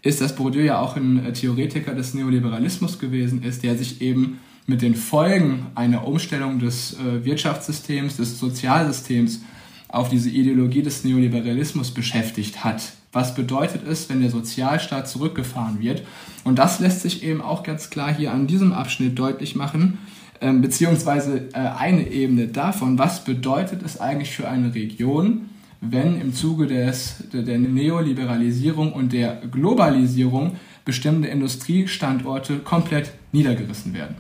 ist, 0.02 0.22
dass 0.22 0.36
Bourdieu 0.36 0.64
ja 0.64 0.80
auch 0.80 0.96
ein 0.96 1.26
äh, 1.26 1.34
Theoretiker 1.34 1.94
des 1.94 2.14
Neoliberalismus 2.14 3.00
gewesen 3.00 3.44
ist, 3.44 3.64
der 3.64 3.78
sich 3.78 4.02
eben 4.02 4.40
mit 4.66 4.82
den 4.82 4.96
Folgen 4.96 5.68
einer 5.76 6.08
Umstellung 6.08 6.60
des 6.60 6.98
äh, 7.00 7.26
Wirtschaftssystems, 7.26 8.18
des 8.18 8.40
Sozialsystems 8.40 9.42
auf 9.90 10.10
diese 10.10 10.30
Ideologie 10.30 10.84
des 10.84 11.04
Neoliberalismus 11.04 11.92
beschäftigt 11.92 12.64
hat. 12.64 12.94
Was 13.12 13.34
bedeutet 13.34 13.88
es, 13.88 14.08
wenn 14.10 14.22
der 14.22 14.30
Sozialstaat 14.30 15.10
zurückgefahren 15.10 15.80
wird? 15.80 16.04
Und 16.44 16.60
das 16.60 16.80
lässt 16.80 17.02
sich 17.02 17.24
eben 17.24 17.42
auch 17.42 17.64
ganz 17.64 17.90
klar 17.90 18.14
hier 18.14 18.32
an 18.32 18.46
diesem 18.46 18.72
Abschnitt 18.72 19.18
deutlich 19.18 19.56
machen, 19.56 19.98
ähm, 20.42 20.62
beziehungsweise 20.62 21.50
äh, 21.54 21.58
eine 21.58 22.08
Ebene 22.08 22.48
davon, 22.48 23.00
was 23.00 23.24
bedeutet 23.24 23.82
es 23.84 24.00
eigentlich 24.00 24.32
für 24.32 24.48
eine 24.48 24.74
Region, 24.76 25.50
wenn 25.82 26.22
im 26.22 26.34
Zuge 26.34 26.68
des, 26.68 27.24
der 27.34 27.58
Neoliberalisierung 27.58 28.94
und 28.94 29.12
der 29.12 29.42
Globalisierung 29.52 30.58
bestimmte 30.86 31.30
Industriestandorte 31.30 32.60
komplett 32.60 33.12
niedergerissen 33.32 33.94
werden. 33.94 34.16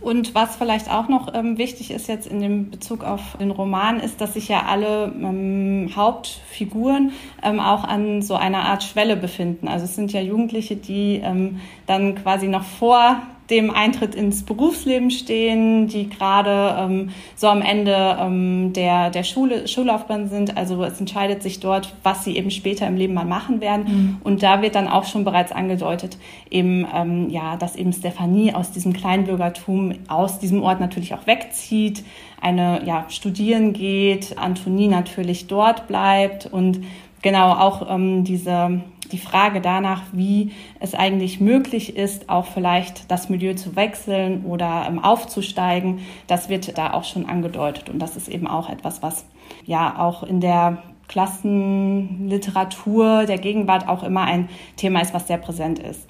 Und 0.00 0.34
was 0.34 0.56
vielleicht 0.56 0.90
auch 0.90 1.08
noch 1.08 1.34
ähm, 1.34 1.58
wichtig 1.58 1.90
ist 1.90 2.08
jetzt 2.08 2.26
in 2.26 2.40
dem 2.40 2.70
Bezug 2.70 3.02
auf 3.02 3.36
den 3.40 3.50
Roman, 3.50 3.98
ist, 3.98 4.20
dass 4.20 4.34
sich 4.34 4.48
ja 4.48 4.64
alle 4.66 5.06
ähm, 5.06 5.90
Hauptfiguren 5.94 7.12
ähm, 7.42 7.58
auch 7.58 7.84
an 7.84 8.22
so 8.22 8.36
einer 8.36 8.64
Art 8.64 8.84
Schwelle 8.84 9.16
befinden. 9.16 9.66
Also 9.66 9.86
es 9.86 9.96
sind 9.96 10.12
ja 10.12 10.20
Jugendliche, 10.20 10.76
die 10.76 11.20
ähm, 11.22 11.60
dann 11.86 12.14
quasi 12.14 12.46
noch 12.46 12.62
vor 12.62 13.20
dem 13.50 13.70
Eintritt 13.70 14.14
ins 14.14 14.42
Berufsleben 14.42 15.10
stehen, 15.10 15.88
die 15.88 16.10
gerade 16.10 16.76
ähm, 16.78 17.10
so 17.34 17.48
am 17.48 17.62
Ende 17.62 18.16
ähm, 18.20 18.72
der, 18.74 19.10
der 19.10 19.22
Schule, 19.22 19.66
Schullaufbahn 19.66 20.28
sind. 20.28 20.56
Also 20.56 20.82
es 20.84 21.00
entscheidet 21.00 21.42
sich 21.42 21.60
dort, 21.60 21.94
was 22.02 22.24
sie 22.24 22.36
eben 22.36 22.50
später 22.50 22.86
im 22.86 22.96
Leben 22.96 23.14
mal 23.14 23.24
machen 23.24 23.60
werden. 23.60 23.84
Mhm. 23.84 24.16
Und 24.22 24.42
da 24.42 24.60
wird 24.60 24.74
dann 24.74 24.86
auch 24.86 25.04
schon 25.04 25.24
bereits 25.24 25.52
angedeutet, 25.52 26.18
eben, 26.50 26.86
ähm, 26.94 27.30
ja, 27.30 27.56
dass 27.56 27.74
eben 27.76 27.92
Stefanie 27.92 28.52
aus 28.52 28.70
diesem 28.70 28.92
Kleinbürgertum, 28.92 29.94
aus 30.08 30.38
diesem 30.38 30.62
Ort 30.62 30.80
natürlich 30.80 31.14
auch 31.14 31.26
wegzieht, 31.26 32.04
eine, 32.40 32.84
ja, 32.84 33.06
studieren 33.08 33.72
geht, 33.72 34.36
Antonie 34.38 34.88
natürlich 34.88 35.46
dort 35.46 35.88
bleibt 35.88 36.46
und 36.46 36.80
genau 37.22 37.52
auch 37.52 37.90
ähm, 37.90 38.24
diese 38.24 38.82
die 39.08 39.18
Frage 39.18 39.60
danach, 39.60 40.02
wie 40.12 40.52
es 40.80 40.94
eigentlich 40.94 41.40
möglich 41.40 41.96
ist, 41.96 42.28
auch 42.28 42.46
vielleicht 42.46 43.10
das 43.10 43.28
Milieu 43.28 43.54
zu 43.54 43.76
wechseln 43.76 44.44
oder 44.44 44.86
ähm, 44.88 44.98
aufzusteigen, 44.98 46.00
das 46.26 46.48
wird 46.48 46.78
da 46.78 46.92
auch 46.92 47.04
schon 47.04 47.26
angedeutet. 47.26 47.90
Und 47.90 47.98
das 47.98 48.16
ist 48.16 48.28
eben 48.28 48.46
auch 48.46 48.68
etwas, 48.68 49.02
was 49.02 49.24
ja 49.64 49.98
auch 49.98 50.22
in 50.22 50.40
der 50.40 50.82
Klassenliteratur 51.08 53.24
der 53.26 53.38
Gegenwart 53.38 53.88
auch 53.88 54.02
immer 54.02 54.22
ein 54.22 54.48
Thema 54.76 55.00
ist, 55.00 55.14
was 55.14 55.26
sehr 55.26 55.38
präsent 55.38 55.78
ist. 55.78 56.02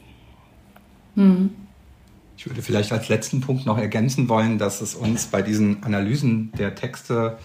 Hm. 1.15 1.51
Ich 2.37 2.47
würde 2.47 2.63
vielleicht 2.63 2.93
als 2.93 3.09
letzten 3.09 3.41
Punkt 3.41 3.67
noch 3.67 3.79
ergänzen 3.79 4.29
wollen, 4.29 4.59
dass 4.59 4.81
es 4.81 4.95
uns 4.95 5.27
bei 5.27 5.43
diesen 5.43 5.83
Analysen 5.83 6.53
der 6.57 6.77
Texte 6.77 7.39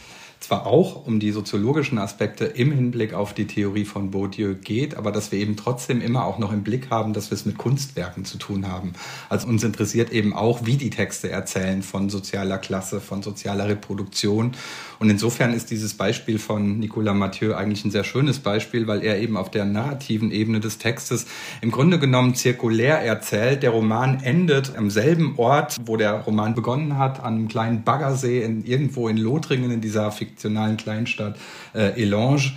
zwar 0.43 0.67
auch 0.67 1.07
um 1.07 1.21
die 1.21 1.31
soziologischen 1.31 1.97
Aspekte 1.97 2.43
im 2.43 2.73
Hinblick 2.73 3.13
auf 3.13 3.33
die 3.33 3.47
Theorie 3.47 3.85
von 3.85 4.11
Bourdieu 4.11 4.55
geht, 4.55 4.97
aber 4.97 5.13
dass 5.13 5.31
wir 5.31 5.39
eben 5.39 5.55
trotzdem 5.55 6.01
immer 6.01 6.25
auch 6.25 6.37
noch 6.37 6.51
im 6.51 6.63
Blick 6.63 6.89
haben, 6.89 7.13
dass 7.13 7.31
wir 7.31 7.35
es 7.35 7.45
mit 7.45 7.57
Kunstwerken 7.57 8.25
zu 8.25 8.37
tun 8.37 8.67
haben. 8.67 8.91
Also 9.29 9.47
uns 9.47 9.63
interessiert 9.63 10.11
eben 10.11 10.33
auch, 10.33 10.65
wie 10.65 10.75
die 10.75 10.89
Texte 10.89 11.29
erzählen 11.29 11.81
von 11.81 12.09
sozialer 12.09 12.57
Klasse, 12.57 12.99
von 12.99 13.23
sozialer 13.23 13.69
Reproduktion. 13.69 14.51
Und 14.99 15.09
insofern 15.09 15.53
ist 15.53 15.71
dieses 15.71 15.93
Beispiel 15.93 16.37
von 16.39 16.77
Nicolas 16.77 17.15
Mathieu 17.15 17.53
eigentlich 17.53 17.85
ein 17.85 17.91
sehr 17.91 18.03
schönes 18.03 18.39
Beispiel, 18.39 18.85
weil 18.85 19.01
er 19.01 19.19
eben 19.19 19.37
auf 19.37 19.49
der 19.49 19.63
narrativen 19.63 20.31
Ebene 20.31 20.59
des 20.59 20.77
Textes 20.77 21.25
im 21.61 21.71
Grunde 21.71 21.99
genommen 21.99 22.35
zirkulär 22.35 22.99
erzählt. 22.99 23.63
Der 23.63 23.69
Roman 23.69 24.21
endet 24.21 24.75
am 24.75 24.89
selben 24.89 25.35
Ort, 25.37 25.77
wo 25.85 25.95
der 25.95 26.19
Roman 26.19 26.53
begonnen 26.53 26.97
hat, 26.97 27.21
an 27.21 27.35
einem 27.35 27.47
kleinen 27.47 27.83
Baggersee 27.83 28.43
in, 28.43 28.65
irgendwo 28.65 29.07
in 29.07 29.15
Lothringen 29.15 29.71
in 29.71 29.79
dieser 29.79 30.11
fiktionalen 30.33 30.77
Kleinstadt 30.77 31.37
äh, 31.73 32.01
Elange. 32.01 32.51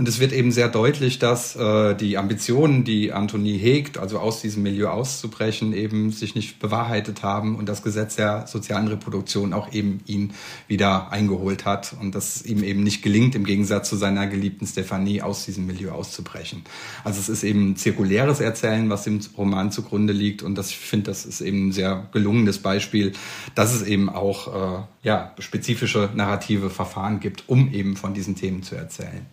Und 0.00 0.08
es 0.08 0.18
wird 0.18 0.32
eben 0.32 0.50
sehr 0.50 0.70
deutlich, 0.70 1.18
dass 1.18 1.54
äh, 1.56 1.94
die 1.94 2.16
Ambitionen, 2.16 2.84
die 2.84 3.12
Anthony 3.12 3.58
hegt, 3.58 3.98
also 3.98 4.18
aus 4.18 4.40
diesem 4.40 4.62
Milieu 4.62 4.88
auszubrechen, 4.88 5.74
eben 5.74 6.10
sich 6.10 6.34
nicht 6.34 6.58
bewahrheitet 6.58 7.22
haben 7.22 7.54
und 7.54 7.68
das 7.68 7.82
Gesetz 7.82 8.16
der 8.16 8.46
sozialen 8.46 8.88
Reproduktion 8.88 9.52
auch 9.52 9.74
eben 9.74 10.00
ihn 10.06 10.32
wieder 10.68 11.12
eingeholt 11.12 11.66
hat 11.66 11.94
und 12.00 12.14
dass 12.14 12.40
ihm 12.40 12.62
eben 12.62 12.82
nicht 12.82 13.02
gelingt, 13.02 13.34
im 13.34 13.44
Gegensatz 13.44 13.90
zu 13.90 13.96
seiner 13.96 14.26
geliebten 14.26 14.66
Stephanie 14.66 15.20
aus 15.20 15.44
diesem 15.44 15.66
Milieu 15.66 15.90
auszubrechen. 15.90 16.62
Also 17.04 17.20
es 17.20 17.28
ist 17.28 17.42
eben 17.42 17.76
zirkuläres 17.76 18.40
Erzählen, 18.40 18.88
was 18.88 19.04
dem 19.04 19.20
Roman 19.36 19.70
zugrunde 19.70 20.14
liegt 20.14 20.42
und 20.42 20.54
das, 20.54 20.70
ich 20.70 20.78
finde, 20.78 21.10
das 21.10 21.26
ist 21.26 21.42
eben 21.42 21.68
ein 21.68 21.72
sehr 21.72 22.08
gelungenes 22.12 22.60
Beispiel, 22.60 23.12
dass 23.54 23.74
es 23.74 23.82
eben 23.82 24.08
auch 24.08 24.78
äh, 24.78 24.82
ja, 25.02 25.34
spezifische 25.40 26.08
narrative 26.14 26.70
Verfahren 26.70 27.20
gibt, 27.20 27.50
um 27.50 27.70
eben 27.74 27.98
von 27.98 28.14
diesen 28.14 28.34
Themen 28.34 28.62
zu 28.62 28.76
erzählen. 28.76 29.26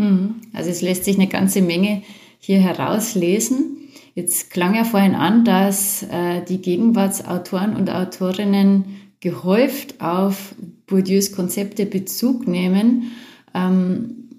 Hm. 0.00 0.36
Also 0.54 0.70
es 0.70 0.80
lässt 0.80 1.04
sich 1.04 1.16
eine 1.16 1.26
ganze 1.26 1.60
Menge 1.60 2.02
hier 2.38 2.58
herauslesen. 2.58 3.76
Jetzt 4.14 4.50
klang 4.50 4.74
ja 4.74 4.84
vorhin 4.84 5.14
an, 5.14 5.44
dass 5.44 6.02
äh, 6.04 6.42
die 6.42 6.62
Gegenwartsautoren 6.62 7.76
und 7.76 7.90
Autorinnen 7.90 8.84
gehäuft 9.20 10.00
auf 10.00 10.54
Bourdieus 10.86 11.32
Konzepte 11.32 11.84
Bezug 11.84 12.48
nehmen. 12.48 13.12
Ähm, 13.54 14.30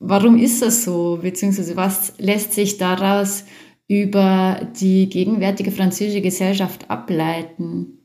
warum 0.00 0.36
ist 0.36 0.62
das 0.62 0.82
so? 0.82 1.20
Beziehungsweise 1.22 1.76
was 1.76 2.14
lässt 2.18 2.52
sich 2.52 2.76
daraus 2.78 3.44
über 3.86 4.68
die 4.80 5.08
gegenwärtige 5.08 5.70
französische 5.70 6.22
Gesellschaft 6.22 6.90
ableiten? 6.90 7.97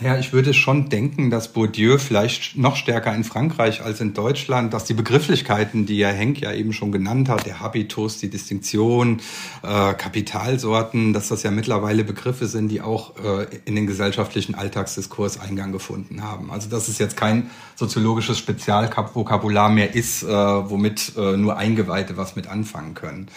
Ja, 0.00 0.16
ich 0.16 0.32
würde 0.32 0.54
schon 0.54 0.88
denken, 0.88 1.28
dass 1.28 1.52
Bourdieu 1.52 1.98
vielleicht 1.98 2.56
noch 2.56 2.76
stärker 2.76 3.12
in 3.16 3.24
Frankreich 3.24 3.82
als 3.82 4.00
in 4.00 4.14
Deutschland, 4.14 4.72
dass 4.72 4.84
die 4.84 4.94
Begrifflichkeiten, 4.94 5.86
die 5.86 5.98
ja 5.98 6.10
Henk 6.10 6.40
ja 6.40 6.52
eben 6.52 6.72
schon 6.72 6.92
genannt 6.92 7.28
hat, 7.28 7.46
der 7.46 7.58
Habitus, 7.58 8.18
die 8.18 8.30
Distinktion, 8.30 9.20
äh, 9.64 9.94
Kapitalsorten, 9.94 11.12
dass 11.12 11.28
das 11.28 11.42
ja 11.42 11.50
mittlerweile 11.50 12.04
Begriffe 12.04 12.46
sind, 12.46 12.68
die 12.68 12.80
auch 12.80 13.16
äh, 13.16 13.46
in 13.64 13.74
den 13.74 13.88
gesellschaftlichen 13.88 14.54
Alltagsdiskurs 14.54 15.40
Eingang 15.40 15.72
gefunden 15.72 16.22
haben. 16.22 16.52
Also 16.52 16.68
dass 16.68 16.86
es 16.86 16.98
jetzt 16.98 17.16
kein 17.16 17.50
soziologisches 17.74 18.38
Spezialvokabular 18.38 19.68
mehr 19.68 19.96
ist, 19.96 20.22
äh, 20.22 20.28
womit 20.28 21.14
äh, 21.16 21.36
nur 21.36 21.56
Eingeweihte 21.56 22.16
was 22.16 22.36
mit 22.36 22.46
anfangen 22.46 22.94
können. 22.94 23.28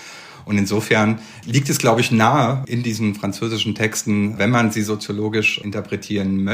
Und 0.45 0.57
insofern 0.57 1.19
liegt 1.45 1.69
es, 1.69 1.77
glaube 1.77 2.01
ich, 2.01 2.11
nahe 2.11 2.63
in 2.67 2.83
diesen 2.83 3.15
französischen 3.15 3.75
Texten, 3.75 4.37
wenn 4.37 4.49
man 4.49 4.71
sie 4.71 4.81
soziologisch 4.81 5.59
interpretieren 5.59 6.43
möchte, 6.43 6.50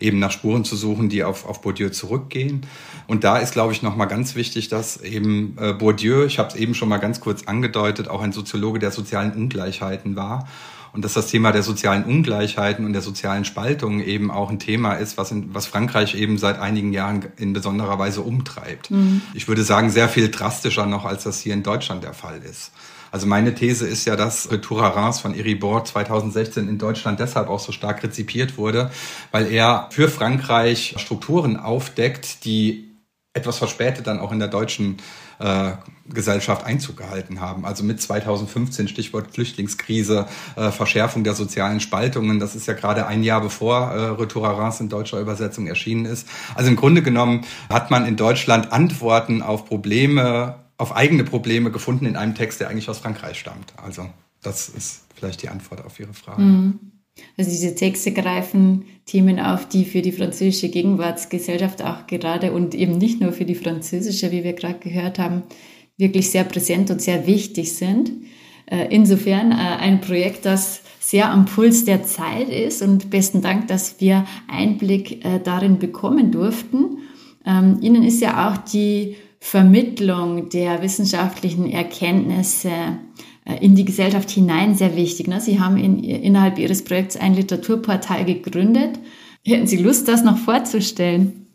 eben 0.00 0.18
nach 0.18 0.30
Spuren 0.30 0.64
zu 0.64 0.76
suchen, 0.76 1.08
die 1.08 1.24
auf, 1.24 1.46
auf 1.46 1.60
Bourdieu 1.60 1.90
zurückgehen. 1.90 2.66
Und 3.06 3.24
da 3.24 3.38
ist, 3.38 3.52
glaube 3.52 3.72
ich, 3.72 3.82
nochmal 3.82 4.08
ganz 4.08 4.34
wichtig, 4.34 4.68
dass 4.68 4.98
eben 4.98 5.56
äh, 5.58 5.72
Bourdieu, 5.72 6.24
ich 6.24 6.38
habe 6.38 6.50
es 6.50 6.54
eben 6.54 6.74
schon 6.74 6.88
mal 6.88 6.98
ganz 6.98 7.20
kurz 7.20 7.44
angedeutet, 7.44 8.08
auch 8.08 8.22
ein 8.22 8.32
Soziologe 8.32 8.78
der 8.78 8.90
sozialen 8.90 9.32
Ungleichheiten 9.32 10.16
war 10.16 10.46
und 10.92 11.04
dass 11.04 11.14
das 11.14 11.28
Thema 11.28 11.52
der 11.52 11.62
sozialen 11.62 12.04
Ungleichheiten 12.04 12.84
und 12.84 12.92
der 12.92 13.02
sozialen 13.02 13.44
Spaltung 13.44 14.00
eben 14.00 14.30
auch 14.30 14.50
ein 14.50 14.58
Thema 14.58 14.94
ist, 14.94 15.16
was, 15.16 15.30
in, 15.30 15.54
was 15.54 15.66
Frankreich 15.66 16.14
eben 16.14 16.38
seit 16.38 16.58
einigen 16.58 16.92
Jahren 16.92 17.26
in 17.36 17.52
besonderer 17.52 17.98
Weise 17.98 18.22
umtreibt. 18.22 18.90
Mhm. 18.90 19.22
Ich 19.34 19.48
würde 19.48 19.62
sagen, 19.62 19.90
sehr 19.90 20.08
viel 20.08 20.30
drastischer 20.30 20.86
noch, 20.86 21.04
als 21.04 21.24
das 21.24 21.40
hier 21.40 21.54
in 21.54 21.62
Deutschland 21.62 22.04
der 22.04 22.14
Fall 22.14 22.40
ist. 22.42 22.72
Also 23.10 23.26
meine 23.26 23.54
These 23.54 23.86
ist 23.86 24.04
ja, 24.04 24.16
dass 24.16 24.50
Retour 24.50 24.82
à 24.82 24.88
Reims 24.88 25.20
von 25.20 25.34
Eribor 25.34 25.84
2016 25.84 26.68
in 26.68 26.78
Deutschland 26.78 27.20
deshalb 27.20 27.48
auch 27.48 27.60
so 27.60 27.72
stark 27.72 28.02
rezipiert 28.02 28.58
wurde, 28.58 28.90
weil 29.30 29.50
er 29.52 29.88
für 29.90 30.08
Frankreich 30.08 30.94
Strukturen 30.98 31.56
aufdeckt, 31.56 32.44
die 32.44 32.88
etwas 33.34 33.58
verspätet 33.58 34.06
dann 34.06 34.18
auch 34.18 34.32
in 34.32 34.38
der 34.38 34.48
deutschen 34.48 34.96
äh, 35.38 35.72
Gesellschaft 36.06 36.64
Einzug 36.64 36.96
gehalten 36.96 37.40
haben. 37.40 37.64
Also 37.64 37.84
mit 37.84 38.00
2015 38.00 38.88
Stichwort 38.88 39.30
Flüchtlingskrise, 39.32 40.26
äh, 40.56 40.70
Verschärfung 40.70 41.22
der 41.22 41.34
sozialen 41.34 41.80
Spaltungen. 41.80 42.40
Das 42.40 42.56
ist 42.56 42.66
ja 42.66 42.74
gerade 42.74 43.06
ein 43.06 43.22
Jahr 43.22 43.40
bevor 43.40 43.92
äh, 43.92 44.04
Retour 44.20 44.48
à 44.48 44.56
Reims 44.56 44.80
in 44.80 44.88
deutscher 44.88 45.20
Übersetzung 45.20 45.66
erschienen 45.66 46.06
ist. 46.06 46.26
Also 46.54 46.70
im 46.70 46.76
Grunde 46.76 47.02
genommen 47.02 47.44
hat 47.68 47.90
man 47.90 48.06
in 48.06 48.16
Deutschland 48.16 48.72
Antworten 48.72 49.42
auf 49.42 49.66
Probleme 49.66 50.56
auf 50.78 50.94
eigene 50.94 51.24
Probleme 51.24 51.70
gefunden 51.70 52.06
in 52.06 52.16
einem 52.16 52.34
Text, 52.34 52.60
der 52.60 52.68
eigentlich 52.70 52.88
aus 52.88 52.98
Frankreich 52.98 53.38
stammt. 53.38 53.74
Also 53.76 54.08
das 54.42 54.68
ist 54.68 55.02
vielleicht 55.14 55.42
die 55.42 55.48
Antwort 55.48 55.84
auf 55.84 55.98
Ihre 56.00 56.14
Frage. 56.14 56.40
Mhm. 56.40 56.78
Also 57.36 57.50
diese 57.50 57.74
Texte 57.74 58.12
greifen 58.12 58.84
Themen 59.04 59.40
auf, 59.40 59.68
die 59.68 59.84
für 59.84 60.02
die 60.02 60.12
französische 60.12 60.68
Gegenwartsgesellschaft 60.68 61.82
auch 61.82 62.06
gerade 62.06 62.52
und 62.52 62.76
eben 62.76 62.96
nicht 62.96 63.20
nur 63.20 63.32
für 63.32 63.44
die 63.44 63.56
französische, 63.56 64.30
wie 64.30 64.44
wir 64.44 64.52
gerade 64.52 64.78
gehört 64.78 65.18
haben, 65.18 65.42
wirklich 65.96 66.30
sehr 66.30 66.44
präsent 66.44 66.90
und 66.92 67.02
sehr 67.02 67.26
wichtig 67.26 67.74
sind. 67.74 68.12
Äh, 68.66 68.86
insofern 68.90 69.50
äh, 69.50 69.54
ein 69.54 70.00
Projekt, 70.00 70.44
das 70.44 70.82
sehr 71.00 71.30
am 71.30 71.46
Puls 71.46 71.86
der 71.86 72.04
Zeit 72.04 72.50
ist 72.50 72.82
und 72.82 73.10
besten 73.10 73.40
Dank, 73.40 73.66
dass 73.66 74.00
wir 74.00 74.26
Einblick 74.46 75.24
äh, 75.24 75.40
darin 75.42 75.78
bekommen 75.78 76.30
durften. 76.30 76.98
Ähm, 77.44 77.78
Ihnen 77.80 78.04
ist 78.04 78.20
ja 78.20 78.48
auch 78.48 78.58
die 78.58 79.16
Vermittlung 79.40 80.48
der 80.48 80.82
wissenschaftlichen 80.82 81.70
Erkenntnisse 81.70 82.70
äh, 83.44 83.64
in 83.64 83.74
die 83.74 83.84
Gesellschaft 83.84 84.30
hinein 84.30 84.74
sehr 84.74 84.96
wichtig. 84.96 85.28
Ne? 85.28 85.40
Sie 85.40 85.60
haben 85.60 85.76
in, 85.76 86.02
innerhalb 86.02 86.58
Ihres 86.58 86.84
Projekts 86.84 87.16
ein 87.16 87.34
Literaturportal 87.34 88.24
gegründet. 88.24 88.98
Hätten 89.46 89.66
Sie 89.66 89.76
Lust, 89.76 90.08
das 90.08 90.24
noch 90.24 90.38
vorzustellen? 90.38 91.46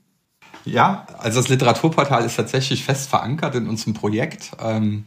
Ja, 0.66 1.06
also 1.20 1.42
das 1.42 1.50
Literaturportal 1.50 2.26
ist 2.26 2.38
tatsächlich 2.38 2.84
fest 2.84 3.10
verankert 3.10 3.56
in 3.56 3.68
unserem 3.68 3.94
Projekt. 3.94 4.52
Ähm, 4.64 5.04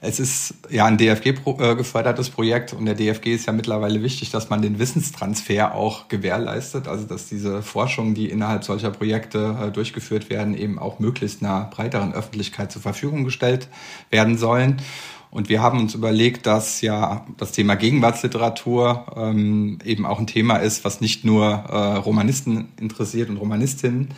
es 0.00 0.20
ist 0.20 0.54
ja 0.68 0.84
ein 0.84 0.98
DFG-gefördertes 0.98 2.28
äh, 2.28 2.32
Projekt 2.32 2.74
und 2.74 2.84
der 2.84 2.94
DFG 2.94 3.34
ist 3.34 3.46
ja 3.46 3.52
mittlerweile 3.52 4.02
wichtig, 4.02 4.30
dass 4.30 4.50
man 4.50 4.60
den 4.60 4.78
Wissenstransfer 4.78 5.74
auch 5.74 6.08
gewährleistet, 6.08 6.86
also 6.86 7.06
dass 7.06 7.28
diese 7.28 7.62
Forschungen, 7.62 8.14
die 8.14 8.28
innerhalb 8.28 8.62
solcher 8.64 8.90
Projekte 8.90 9.56
äh, 9.60 9.70
durchgeführt 9.70 10.28
werden, 10.28 10.56
eben 10.56 10.78
auch 10.78 10.98
möglichst 10.98 11.42
einer 11.42 11.70
breiteren 11.74 12.12
Öffentlichkeit 12.12 12.72
zur 12.72 12.82
Verfügung 12.82 13.24
gestellt 13.24 13.68
werden 14.10 14.36
sollen. 14.36 14.82
Und 15.30 15.48
wir 15.48 15.62
haben 15.62 15.80
uns 15.80 15.94
überlegt, 15.94 16.46
dass 16.46 16.82
ja 16.82 17.26
das 17.38 17.52
Thema 17.52 17.74
Gegenwartsliteratur 17.74 19.06
ähm, 19.16 19.78
eben 19.84 20.04
auch 20.04 20.18
ein 20.18 20.26
Thema 20.26 20.56
ist, 20.56 20.84
was 20.84 21.00
nicht 21.00 21.24
nur 21.24 21.46
äh, 21.46 21.96
Romanisten 21.96 22.68
interessiert 22.78 23.30
und 23.30 23.38
Romanistinnen, 23.38 24.08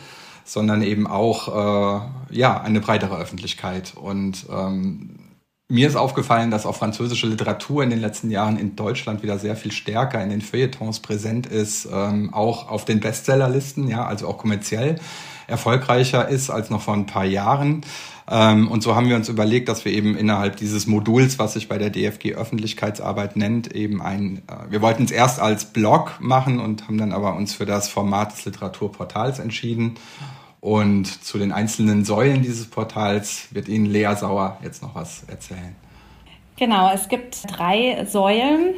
sondern 0.43 0.81
eben 0.81 1.07
auch 1.07 1.47
äh, 1.47 2.35
ja 2.35 2.61
eine 2.61 2.81
breitere 2.81 3.17
Öffentlichkeit. 3.17 3.93
Und 3.95 4.45
ähm, 4.51 5.09
mir 5.71 5.87
ist 5.87 5.95
aufgefallen, 5.95 6.49
dass 6.49 6.65
auch 6.65 6.75
französische 6.75 7.27
Literatur 7.27 7.83
in 7.83 7.91
den 7.91 8.01
letzten 8.01 8.31
Jahren 8.31 8.57
in 8.57 8.75
Deutschland 8.75 9.21
wieder 9.21 9.37
sehr 9.37 9.55
viel 9.55 9.71
stärker 9.71 10.21
in 10.21 10.31
den 10.31 10.41
Feuilletons 10.41 10.99
präsent 10.99 11.45
ist, 11.45 11.87
ähm, 11.93 12.33
auch 12.33 12.69
auf 12.69 12.85
den 12.85 12.99
Bestsellerlisten, 12.99 13.87
ja, 13.87 14.05
also 14.05 14.27
auch 14.27 14.39
kommerziell 14.39 14.95
erfolgreicher 15.45 16.27
ist 16.27 16.49
als 16.49 16.71
noch 16.71 16.81
vor 16.81 16.95
ein 16.95 17.05
paar 17.05 17.25
Jahren. 17.25 17.81
Ähm, 18.27 18.67
und 18.69 18.81
so 18.81 18.95
haben 18.95 19.09
wir 19.09 19.15
uns 19.15 19.29
überlegt, 19.29 19.69
dass 19.69 19.85
wir 19.85 19.91
eben 19.91 20.17
innerhalb 20.17 20.55
dieses 20.55 20.87
Moduls, 20.87 21.37
was 21.37 21.53
sich 21.53 21.67
bei 21.67 21.77
der 21.77 21.91
DFG 21.91 22.33
Öffentlichkeitsarbeit 22.33 23.35
nennt, 23.35 23.73
eben 23.73 24.01
ein, 24.01 24.41
äh, 24.47 24.71
wir 24.71 24.81
wollten 24.81 25.03
es 25.03 25.11
erst 25.11 25.39
als 25.39 25.65
Blog 25.65 26.13
machen 26.19 26.59
und 26.59 26.87
haben 26.87 26.97
dann 26.97 27.11
aber 27.11 27.35
uns 27.35 27.53
für 27.53 27.67
das 27.67 27.89
Format 27.89 28.31
des 28.31 28.45
Literaturportals 28.45 29.37
entschieden 29.37 29.95
und 30.61 31.05
zu 31.05 31.37
den 31.37 31.51
einzelnen 31.51 32.03
Säulen 32.03 32.41
dieses 32.41 32.69
Portals 32.69 33.47
wird 33.51 33.67
Ihnen 33.67 33.85
Lea 33.85 34.13
Sauer 34.15 34.57
jetzt 34.63 34.81
noch 34.81 34.95
was 34.95 35.23
erzählen. 35.23 35.75
Genau, 36.57 36.91
es 36.93 37.07
gibt 37.07 37.43
drei 37.47 38.05
Säulen. 38.05 38.73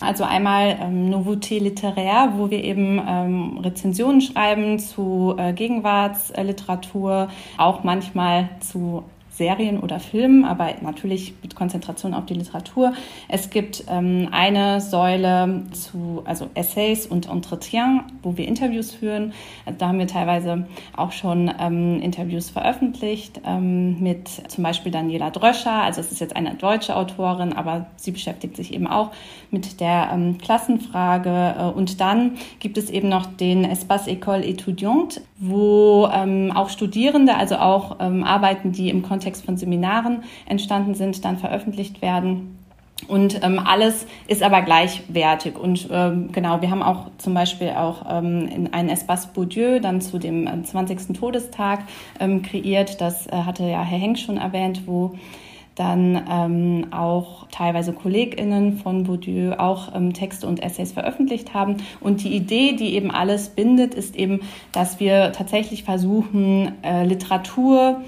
Also 0.00 0.24
einmal 0.24 0.76
ähm, 0.78 1.08
Nouveauté 1.08 1.58
littéraire, 1.58 2.36
wo 2.36 2.50
wir 2.50 2.62
eben 2.62 3.00
ähm, 3.06 3.58
Rezensionen 3.58 4.20
schreiben 4.20 4.78
zu 4.78 5.34
äh, 5.38 5.54
Gegenwartsliteratur, 5.54 7.30
auch 7.56 7.82
manchmal 7.82 8.50
zu 8.60 9.04
Serien 9.36 9.80
oder 9.80 10.00
Filmen, 10.00 10.44
aber 10.44 10.68
natürlich 10.80 11.34
mit 11.42 11.54
Konzentration 11.54 12.14
auf 12.14 12.26
die 12.26 12.34
Literatur. 12.34 12.94
Es 13.28 13.50
gibt 13.50 13.84
ähm, 13.88 14.28
eine 14.30 14.80
Säule 14.80 15.64
zu, 15.72 16.22
also 16.24 16.48
Essays 16.54 17.06
und 17.06 17.28
Entretien, 17.28 18.02
wo 18.22 18.36
wir 18.36 18.48
Interviews 18.48 18.92
führen. 18.92 19.32
Da 19.78 19.88
haben 19.88 19.98
wir 19.98 20.06
teilweise 20.06 20.66
auch 20.96 21.12
schon 21.12 21.52
ähm, 21.60 22.00
Interviews 22.00 22.50
veröffentlicht 22.50 23.40
ähm, 23.44 24.00
mit 24.00 24.28
zum 24.28 24.64
Beispiel 24.64 24.90
Daniela 24.90 25.30
Dröscher. 25.30 25.82
Also 25.82 26.00
es 26.00 26.12
ist 26.12 26.20
jetzt 26.20 26.34
eine 26.34 26.54
deutsche 26.54 26.96
Autorin, 26.96 27.52
aber 27.52 27.86
sie 27.96 28.12
beschäftigt 28.12 28.56
sich 28.56 28.72
eben 28.72 28.86
auch 28.86 29.10
mit 29.56 29.80
der 29.80 30.10
ähm, 30.12 30.36
Klassenfrage. 30.36 31.54
Äh, 31.58 31.62
und 31.64 32.00
dann 32.00 32.32
gibt 32.58 32.76
es 32.76 32.90
eben 32.90 33.08
noch 33.08 33.24
den 33.24 33.64
Espace 33.64 34.06
École 34.08 34.44
Étudiante, 34.44 35.22
wo 35.38 36.08
ähm, 36.12 36.52
auch 36.54 36.68
Studierende, 36.68 37.34
also 37.34 37.56
auch 37.56 37.96
ähm, 38.00 38.22
Arbeiten, 38.22 38.72
die 38.72 38.90
im 38.90 39.02
Kontext 39.02 39.46
von 39.46 39.56
Seminaren 39.56 40.24
entstanden 40.44 40.94
sind, 40.94 41.24
dann 41.24 41.38
veröffentlicht 41.38 42.02
werden. 42.02 42.58
Und 43.08 43.42
ähm, 43.44 43.58
alles 43.58 44.06
ist 44.26 44.42
aber 44.42 44.62
gleichwertig. 44.62 45.58
Und 45.58 45.88
ähm, 45.90 46.32
genau, 46.32 46.60
wir 46.60 46.70
haben 46.70 46.82
auch 46.82 47.06
zum 47.18 47.34
Beispiel 47.34 47.70
auch 47.70 48.04
ähm, 48.08 48.48
in 48.48 48.72
ein 48.72 48.88
Espace 48.88 49.26
Bourdieu 49.28 49.80
dann 49.80 50.00
zu 50.00 50.18
dem 50.18 50.64
20. 50.64 50.98
Ähm, 50.98 51.14
Todestag 51.14 51.80
ähm, 52.20 52.42
kreiert. 52.42 53.00
Das 53.00 53.26
äh, 53.26 53.32
hatte 53.32 53.64
ja 53.64 53.82
Herr 53.82 53.98
Henk 53.98 54.18
schon 54.18 54.38
erwähnt, 54.38 54.82
wo 54.86 55.14
dann 55.76 56.24
ähm, 56.28 56.86
auch 56.90 57.46
teilweise 57.52 57.92
KollegInnen 57.92 58.78
von 58.78 59.04
Bourdieu 59.04 59.52
auch 59.58 59.94
ähm, 59.94 60.14
Texte 60.14 60.46
und 60.46 60.62
Essays 60.62 60.92
veröffentlicht 60.92 61.54
haben. 61.54 61.76
Und 62.00 62.24
die 62.24 62.34
Idee, 62.34 62.72
die 62.72 62.94
eben 62.94 63.10
alles 63.10 63.50
bindet, 63.50 63.94
ist 63.94 64.16
eben, 64.16 64.40
dass 64.72 64.98
wir 65.00 65.32
tatsächlich 65.32 65.84
versuchen, 65.84 66.72
äh, 66.82 67.04
Literatur 67.04 68.00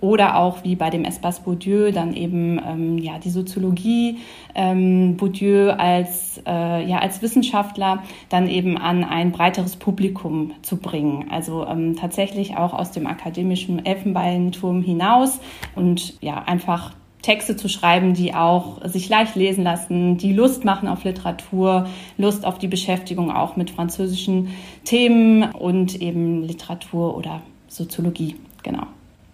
oder 0.00 0.36
auch 0.36 0.62
wie 0.62 0.76
bei 0.76 0.90
dem 0.90 1.04
Espace 1.04 1.40
Bourdieu 1.40 1.90
dann 1.90 2.14
eben 2.14 2.60
ähm, 2.64 2.98
ja 2.98 3.18
die 3.18 3.30
Soziologie 3.30 4.18
ähm, 4.54 5.16
Bourdieu 5.16 5.70
als 5.70 6.40
äh, 6.46 6.88
ja 6.88 6.98
als 6.98 7.20
Wissenschaftler 7.20 8.04
dann 8.28 8.48
eben 8.48 8.78
an 8.78 9.02
ein 9.02 9.32
breiteres 9.32 9.74
Publikum 9.74 10.52
zu 10.62 10.76
bringen 10.76 11.26
also 11.30 11.66
ähm, 11.66 11.96
tatsächlich 11.96 12.56
auch 12.56 12.74
aus 12.74 12.92
dem 12.92 13.08
akademischen 13.08 13.84
Elfenbeinturm 13.84 14.82
hinaus 14.82 15.40
und 15.74 16.22
ja 16.22 16.44
einfach 16.44 16.92
Texte 17.22 17.56
zu 17.56 17.68
schreiben, 17.68 18.14
die 18.14 18.34
auch 18.34 18.86
sich 18.86 19.08
leicht 19.08 19.34
lesen 19.34 19.64
lassen, 19.64 20.18
die 20.18 20.32
Lust 20.32 20.64
machen 20.64 20.88
auf 20.88 21.04
Literatur, 21.04 21.88
Lust 22.16 22.44
auf 22.44 22.58
die 22.58 22.68
Beschäftigung 22.68 23.30
auch 23.30 23.56
mit 23.56 23.70
französischen 23.70 24.48
Themen 24.84 25.42
und 25.52 26.00
eben 26.00 26.44
Literatur 26.44 27.16
oder 27.16 27.42
Soziologie, 27.68 28.36
genau. 28.62 28.86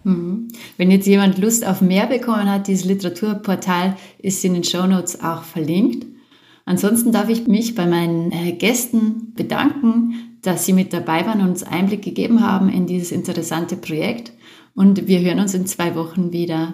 Mhm. 0.03 0.47
Wenn 0.77 0.91
jetzt 0.91 1.07
jemand 1.07 1.37
Lust 1.37 1.65
auf 1.65 1.81
mehr 1.81 2.07
bekommen 2.07 2.49
hat, 2.49 2.67
dieses 2.67 2.85
Literaturportal 2.85 3.95
ist 4.19 4.43
in 4.45 4.53
den 4.53 4.63
Show 4.63 4.85
Notes 4.85 5.21
auch 5.21 5.43
verlinkt. 5.43 6.05
Ansonsten 6.65 7.11
darf 7.11 7.29
ich 7.29 7.47
mich 7.47 7.75
bei 7.75 7.85
meinen 7.85 8.31
äh, 8.31 8.51
Gästen 8.53 9.33
bedanken, 9.35 10.39
dass 10.41 10.65
sie 10.65 10.73
mit 10.73 10.93
dabei 10.93 11.25
waren 11.25 11.41
und 11.41 11.49
uns 11.49 11.63
Einblick 11.63 12.03
gegeben 12.03 12.41
haben 12.41 12.69
in 12.69 12.87
dieses 12.87 13.11
interessante 13.11 13.75
Projekt. 13.75 14.31
Und 14.75 15.07
wir 15.07 15.21
hören 15.21 15.39
uns 15.39 15.53
in 15.53 15.67
zwei 15.67 15.95
Wochen 15.95 16.31
wieder. 16.31 16.73